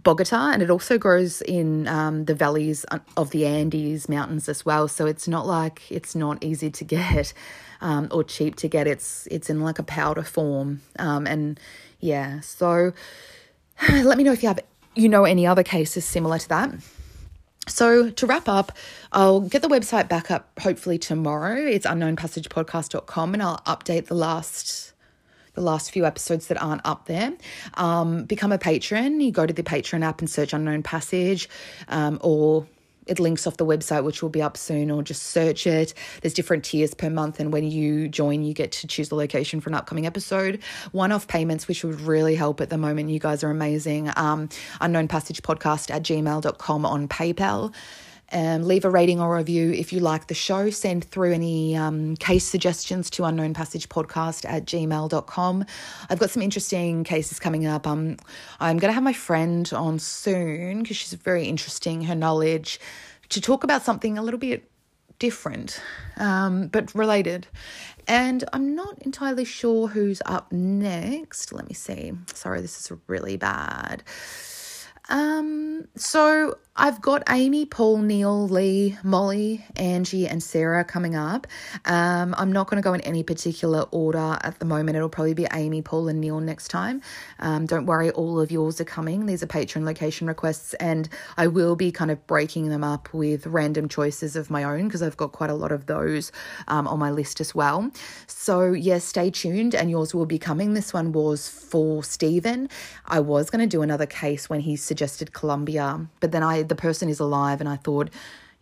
[0.03, 2.85] Bogota, and it also grows in um, the valleys
[3.17, 4.89] of the Andes mountains as well.
[4.89, 7.33] So it's not like it's not easy to get
[7.81, 8.87] um, or cheap to get.
[8.87, 11.61] It's it's in like a powder form, um, and
[12.01, 12.41] yeah.
[12.41, 12.93] So
[13.91, 14.61] let me know if you have
[14.95, 16.75] you know any other cases similar to that.
[17.69, 18.73] So to wrap up,
[19.13, 21.57] I'll get the website back up hopefully tomorrow.
[21.57, 24.93] It's unknownpassagepodcast.com and I'll update the last
[25.55, 27.33] the last few episodes that aren't up there.
[27.75, 29.23] Um, become a patron.
[29.23, 31.49] You go to the Patreon app and search Unknown Passage,
[31.89, 32.67] um, or
[33.07, 35.95] it links off the website, which will be up soon, or just search it.
[36.23, 39.61] There's different tiers per month, and when you join, you get to choose the location
[39.61, 40.63] for an upcoming episode.
[40.93, 43.11] One off payments, which would really help at the moment.
[43.11, 44.11] You guys are amazing.
[44.17, 44.49] Um,
[44.81, 47.73] unknown passage podcast at gmail.com on PayPal.
[48.33, 50.71] Um, leave a rating or review if you like the show.
[50.71, 55.65] Send through any um, case suggestions to unknownpassagepodcast at gmail.com.
[56.11, 57.87] I've got some interesting cases coming up.
[57.87, 58.17] Um,
[58.59, 62.81] I'm going to have my friend on soon because she's very interesting, her knowledge,
[63.29, 64.69] to talk about something a little bit
[65.19, 65.81] different
[66.17, 67.47] um, but related.
[68.09, 71.53] And I'm not entirely sure who's up next.
[71.53, 72.13] Let me see.
[72.35, 74.03] Sorry, this is really bad.
[75.09, 81.47] Um, so I've got Amy, Paul, Neil, Lee, Molly, Angie, and Sarah coming up.
[81.87, 84.95] Um, I'm not going to go in any particular order at the moment.
[84.95, 87.01] It'll probably be Amy, Paul, and Neil next time.
[87.39, 89.25] Um, don't worry, all of yours are coming.
[89.25, 91.09] These are patron location requests, and
[91.39, 95.03] I will be kind of breaking them up with random choices of my own because
[95.03, 96.31] I've got quite a lot of those
[96.69, 97.91] um, on my list as well.
[98.27, 100.75] So, yes, yeah, stay tuned, and yours will be coming.
[100.75, 102.69] This one was for Stephen.
[103.07, 106.75] I was going to do another case when he suggested Colombia, but then I the
[106.75, 108.11] person is alive, and I thought,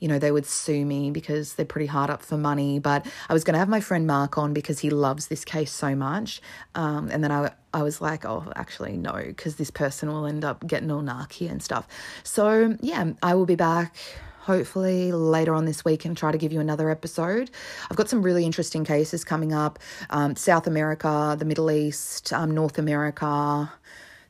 [0.00, 2.78] you know, they would sue me because they're pretty hard up for money.
[2.78, 5.72] But I was going to have my friend Mark on because he loves this case
[5.72, 6.42] so much.
[6.74, 10.44] Um, and then I, I was like, oh, actually, no, because this person will end
[10.44, 11.88] up getting all narky and stuff.
[12.22, 13.96] So, yeah, I will be back
[14.40, 17.50] hopefully later on this week and try to give you another episode.
[17.90, 19.78] I've got some really interesting cases coming up
[20.10, 23.72] um, South America, the Middle East, um, North America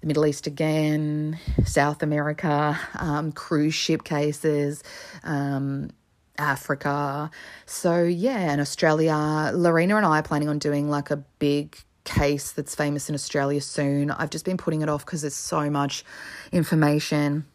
[0.05, 4.83] the Middle East again, South America, um, cruise ship cases,
[5.23, 5.89] um,
[6.37, 7.31] Africa.
[7.65, 9.51] So, yeah, and Australia.
[9.55, 13.63] Lorena and I are planning on doing like a big case that's famous in Australia
[13.63, 14.11] soon.
[14.11, 16.05] I've just been putting it off because there's so much
[16.53, 17.47] information.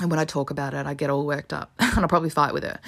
[0.00, 2.54] And when I talk about it, I get all worked up and I'll probably fight
[2.54, 2.78] with her.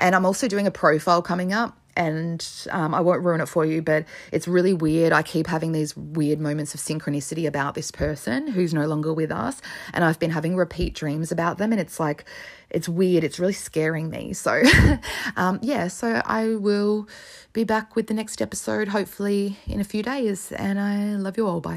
[0.00, 3.66] And I'm also doing a profile coming up and um, I won't ruin it for
[3.66, 5.12] you, but it's really weird.
[5.12, 9.32] I keep having these weird moments of synchronicity about this person who's no longer with
[9.32, 9.60] us,
[9.92, 12.24] and I've been having repeat dreams about them, and it's like,
[12.70, 13.24] it's weird.
[13.24, 14.32] It's really scaring me.
[14.32, 14.62] So,
[15.36, 17.08] um, yeah, so I will
[17.52, 21.46] be back with the next episode hopefully in a few days, and I love you
[21.48, 21.60] all.
[21.60, 21.76] Bye.